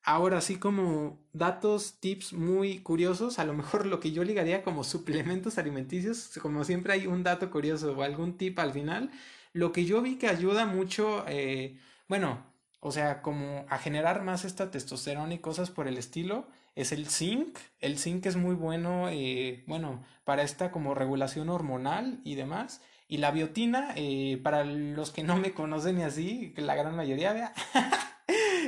Ahora 0.03 0.41
sí 0.41 0.57
como 0.57 1.19
datos, 1.33 2.01
tips 2.01 2.33
muy 2.33 2.79
curiosos, 2.79 3.39
a 3.39 3.45
lo 3.45 3.53
mejor 3.55 3.87
lo 3.87 4.01
que 4.01 4.13
yo 4.13 4.25
ligaría 4.25 4.63
como 4.63 4.83
suplementos 4.83 5.59
alimenticios, 5.59 6.39
como 6.41 6.65
siempre 6.65 6.95
hay 6.95 7.07
un 7.07 7.23
dato 7.23 7.51
curioso 7.51 7.93
o 7.97 8.03
algún 8.03 8.37
tip 8.39 8.59
al 8.59 8.73
final, 8.73 9.11
lo 9.53 9.73
que 9.73 9.85
yo 9.85 10.01
vi 10.01 10.17
que 10.17 10.29
ayuda 10.29 10.65
mucho, 10.67 11.25
eh, 11.29 11.79
bueno, 12.09 12.45
o 12.81 12.93
sea, 12.93 13.21
como 13.23 13.67
a 13.69 13.79
generar 13.79 14.23
más 14.23 14.45
esta 14.45 14.71
testosterona 14.71 15.35
y 15.35 15.39
cosas 15.39 15.71
por 15.71 15.87
el 15.87 15.99
estilo, 15.99 16.49
es 16.75 16.93
el 16.93 17.07
zinc. 17.09 17.59
El 17.81 17.99
zinc 17.99 18.27
es 18.27 18.37
muy 18.37 18.55
bueno, 18.55 19.09
eh, 19.11 19.65
bueno, 19.67 20.03
para 20.25 20.43
esta 20.43 20.71
como 20.71 20.95
regulación 20.95 21.51
hormonal 21.51 22.21
y 22.25 22.37
demás. 22.37 22.81
Y 23.09 23.19
la 23.19 23.33
biotina, 23.33 23.93
eh, 23.97 24.41
para 24.43 24.65
los 24.65 25.11
que 25.11 25.25
no 25.25 25.37
me 25.37 25.53
conocen 25.53 25.99
y 25.99 26.03
así, 26.05 26.55
la 26.57 26.75
gran 26.75 26.97
mayoría, 26.97 27.33
vea. 27.33 27.53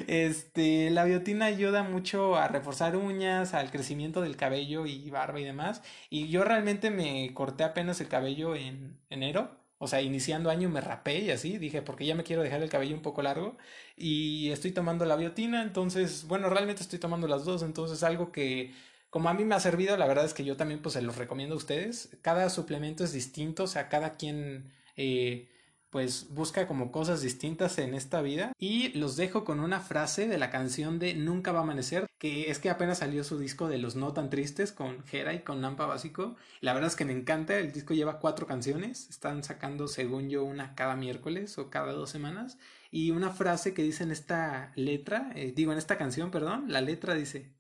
Este, 0.09 0.91
la 0.91 1.05
biotina 1.05 1.47
ayuda 1.47 1.83
mucho 1.83 2.37
a 2.37 2.49
reforzar 2.49 2.97
uñas, 2.97 3.55
al 3.55 3.71
crecimiento 3.71 4.21
del 4.21 4.37
cabello 4.37 4.87
y 4.87 5.11
barba 5.11 5.41
y 5.41 5.45
demás. 5.45 5.83
Y 6.11 6.29
yo 6.29 6.45
realmente 6.45 6.91
me 6.91 7.33
corté 7.35 7.65
apenas 7.65 8.01
el 8.01 8.09
cabello 8.09 8.55
en 8.57 8.99
enero. 9.11 9.51
O 9.79 9.89
sea, 9.89 10.01
iniciando 10.01 10.51
año 10.51 10.69
me 10.69 10.81
rapé 10.81 11.19
y 11.21 11.31
así, 11.31 11.59
dije, 11.59 11.83
porque 11.83 12.07
ya 12.07 12.15
me 12.15 12.23
quiero 12.23 12.43
dejar 12.43 12.63
el 12.63 12.71
cabello 12.71 12.95
un 12.95 13.03
poco 13.03 13.23
largo. 13.23 13.57
Y 13.97 14.51
estoy 14.51 14.73
tomando 14.73 15.05
la 15.05 15.17
biotina, 15.17 15.63
entonces, 15.63 16.25
bueno, 16.29 16.49
realmente 16.51 16.83
estoy 16.83 17.01
tomando 17.01 17.27
las 17.27 17.45
dos, 17.45 17.63
entonces 17.63 18.03
algo 18.05 18.31
que 18.33 18.73
como 19.13 19.29
a 19.29 19.35
mí 19.35 19.45
me 19.45 19.55
ha 19.55 19.61
servido, 19.61 19.97
la 19.99 20.07
verdad 20.07 20.25
es 20.25 20.33
que 20.35 20.45
yo 20.45 20.57
también 20.57 20.81
pues 20.81 20.95
se 20.95 21.03
los 21.03 21.17
recomiendo 21.17 21.55
a 21.55 21.59
ustedes. 21.59 22.17
Cada 22.23 22.49
suplemento 22.49 23.05
es 23.05 23.13
distinto, 23.13 23.65
o 23.65 23.67
sea, 23.67 23.91
cada 23.91 24.15
quien 24.15 24.73
eh, 24.97 25.51
pues 25.93 26.29
busca 26.31 26.67
como 26.67 26.91
cosas 26.91 27.21
distintas 27.21 27.77
en 27.79 27.93
esta 27.93 28.23
vida 28.23 28.53
y 28.59 28.99
los 28.99 29.17
dejo 29.17 29.45
con 29.45 29.61
una 29.61 29.79
frase 29.79 30.27
de 30.27 30.39
la 30.39 30.49
canción 30.49 30.99
de 30.99 31.13
Nunca 31.13 31.53
va 31.53 31.59
a 31.59 31.63
amanecer 31.65 32.07
que 32.19 32.51
es 32.51 32.59
que 32.59 32.71
apenas 32.71 32.99
salió 32.99 33.23
su 33.25 33.39
disco 33.39 33.69
de 33.69 33.77
los 33.77 33.95
no 33.95 34.15
tan 34.15 34.31
tristes 34.31 34.73
con 34.73 35.05
Jera 35.05 35.35
y 35.35 35.41
con 35.41 35.61
Nampa 35.61 35.85
Básico. 35.85 36.35
La 36.63 36.73
verdad 36.73 36.89
es 36.89 36.97
que 36.97 37.05
me 37.05 37.13
encanta 37.13 37.59
el 37.59 37.73
disco 37.73 37.93
lleva 37.93 38.21
cuatro 38.21 38.47
canciones 38.47 39.11
están 39.11 39.45
sacando 39.45 39.87
según 39.87 40.31
yo 40.31 40.45
una 40.45 40.75
cada 40.75 40.97
miércoles 40.97 41.59
o 41.59 41.69
cada 41.69 41.93
dos 41.93 42.09
semanas 42.09 42.57
y 42.91 43.11
una 43.11 43.29
frase 43.29 43.75
que 43.75 43.83
dice 43.83 44.05
en 44.05 44.13
esta 44.13 44.73
letra 44.77 45.31
eh, 45.35 45.53
digo 45.55 45.73
en 45.73 45.79
esta 45.79 45.99
canción 45.99 46.31
perdón 46.31 46.73
la 46.73 46.81
letra 46.81 47.13
dice 47.13 47.53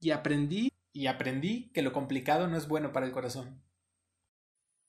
y 0.00 0.10
aprendí 0.10 0.72
y 0.92 1.06
aprendí 1.06 1.70
que 1.72 1.82
lo 1.82 1.92
complicado 1.92 2.48
no 2.48 2.56
es 2.56 2.66
bueno 2.66 2.92
para 2.92 3.06
el 3.06 3.12
corazón 3.12 3.62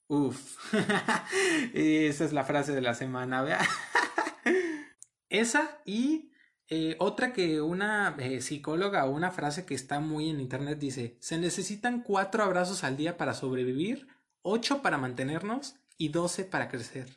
Uf. 0.08 0.56
Esa 1.74 2.24
es 2.24 2.32
la 2.32 2.44
frase 2.44 2.72
de 2.72 2.80
la 2.80 2.94
semana, 2.94 3.42
vea. 3.42 3.60
Esa 5.28 5.82
y 5.84 6.32
eh, 6.68 6.96
otra 6.98 7.32
que 7.32 7.60
una 7.60 8.16
eh, 8.18 8.40
psicóloga 8.40 9.06
una 9.06 9.30
frase 9.30 9.66
que 9.66 9.74
está 9.74 10.00
muy 10.00 10.30
en 10.30 10.40
internet 10.40 10.78
dice, 10.78 11.18
se 11.20 11.38
necesitan 11.38 12.02
cuatro 12.02 12.42
abrazos 12.42 12.84
al 12.84 12.96
día 12.96 13.18
para 13.18 13.34
sobrevivir, 13.34 14.08
ocho 14.42 14.80
para 14.82 14.98
mantenernos 14.98 15.76
y 15.98 16.08
doce 16.08 16.44
para 16.44 16.68
crecer. 16.68 17.08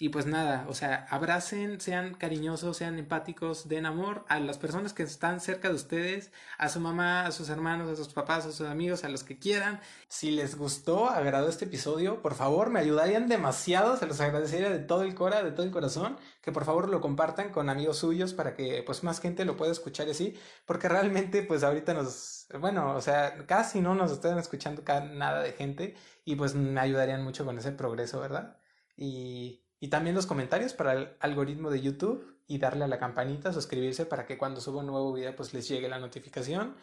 Y 0.00 0.10
pues 0.10 0.26
nada, 0.26 0.64
o 0.68 0.74
sea, 0.74 1.08
abracen, 1.10 1.80
sean 1.80 2.14
cariñosos, 2.14 2.76
sean 2.76 3.00
empáticos, 3.00 3.66
den 3.68 3.84
amor 3.84 4.24
a 4.28 4.38
las 4.38 4.56
personas 4.56 4.92
que 4.92 5.02
están 5.02 5.40
cerca 5.40 5.70
de 5.70 5.74
ustedes, 5.74 6.30
a 6.56 6.68
su 6.68 6.78
mamá, 6.78 7.26
a 7.26 7.32
sus 7.32 7.48
hermanos, 7.48 7.90
a 7.90 7.96
sus 7.96 8.14
papás, 8.14 8.46
a 8.46 8.52
sus 8.52 8.68
amigos, 8.68 9.02
a 9.02 9.08
los 9.08 9.24
que 9.24 9.40
quieran. 9.40 9.80
Si 10.06 10.30
les 10.30 10.56
gustó, 10.56 11.08
agradó 11.10 11.48
este 11.48 11.64
episodio, 11.64 12.22
por 12.22 12.34
favor, 12.36 12.70
me 12.70 12.78
ayudarían 12.78 13.26
demasiado, 13.26 13.96
se 13.96 14.06
los 14.06 14.20
agradecería 14.20 14.70
de 14.70 14.78
todo 14.78 15.02
el 15.02 15.16
cora, 15.16 15.42
de 15.42 15.50
todo 15.50 15.66
el 15.66 15.72
corazón, 15.72 16.16
que 16.42 16.52
por 16.52 16.64
favor 16.64 16.88
lo 16.88 17.00
compartan 17.00 17.50
con 17.50 17.68
amigos 17.68 17.98
suyos 17.98 18.34
para 18.34 18.54
que 18.54 18.84
pues 18.86 19.02
más 19.02 19.20
gente 19.20 19.44
lo 19.44 19.56
pueda 19.56 19.72
escuchar 19.72 20.08
así, 20.08 20.38
porque 20.64 20.88
realmente 20.88 21.42
pues 21.42 21.64
ahorita 21.64 21.92
nos, 21.94 22.46
bueno, 22.60 22.94
o 22.94 23.00
sea, 23.00 23.36
casi 23.46 23.80
no 23.80 23.96
nos 23.96 24.12
están 24.12 24.38
escuchando 24.38 24.82
nada 25.12 25.42
de 25.42 25.52
gente 25.52 25.96
y 26.24 26.36
pues 26.36 26.54
me 26.54 26.80
ayudarían 26.80 27.24
mucho 27.24 27.44
con 27.44 27.58
ese 27.58 27.72
progreso, 27.72 28.20
¿verdad? 28.20 28.58
Y 28.96 29.67
y 29.80 29.88
también 29.88 30.16
los 30.16 30.26
comentarios 30.26 30.72
para 30.72 30.92
el 30.92 31.08
algoritmo 31.20 31.70
de 31.70 31.80
YouTube 31.80 32.38
y 32.46 32.58
darle 32.58 32.84
a 32.84 32.88
la 32.88 32.98
campanita, 32.98 33.52
suscribirse 33.52 34.06
para 34.06 34.26
que 34.26 34.38
cuando 34.38 34.60
suba 34.60 34.80
un 34.80 34.86
nuevo 34.86 35.12
video 35.12 35.36
pues 35.36 35.54
les 35.54 35.68
llegue 35.68 35.88
la 35.88 35.98
notificación. 35.98 36.76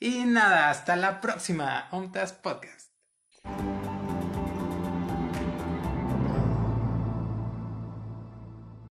Y 0.00 0.24
nada, 0.24 0.70
hasta 0.70 0.96
la 0.96 1.20
próxima 1.20 1.88
OMTAS 1.90 2.32
Podcast. 2.32 2.92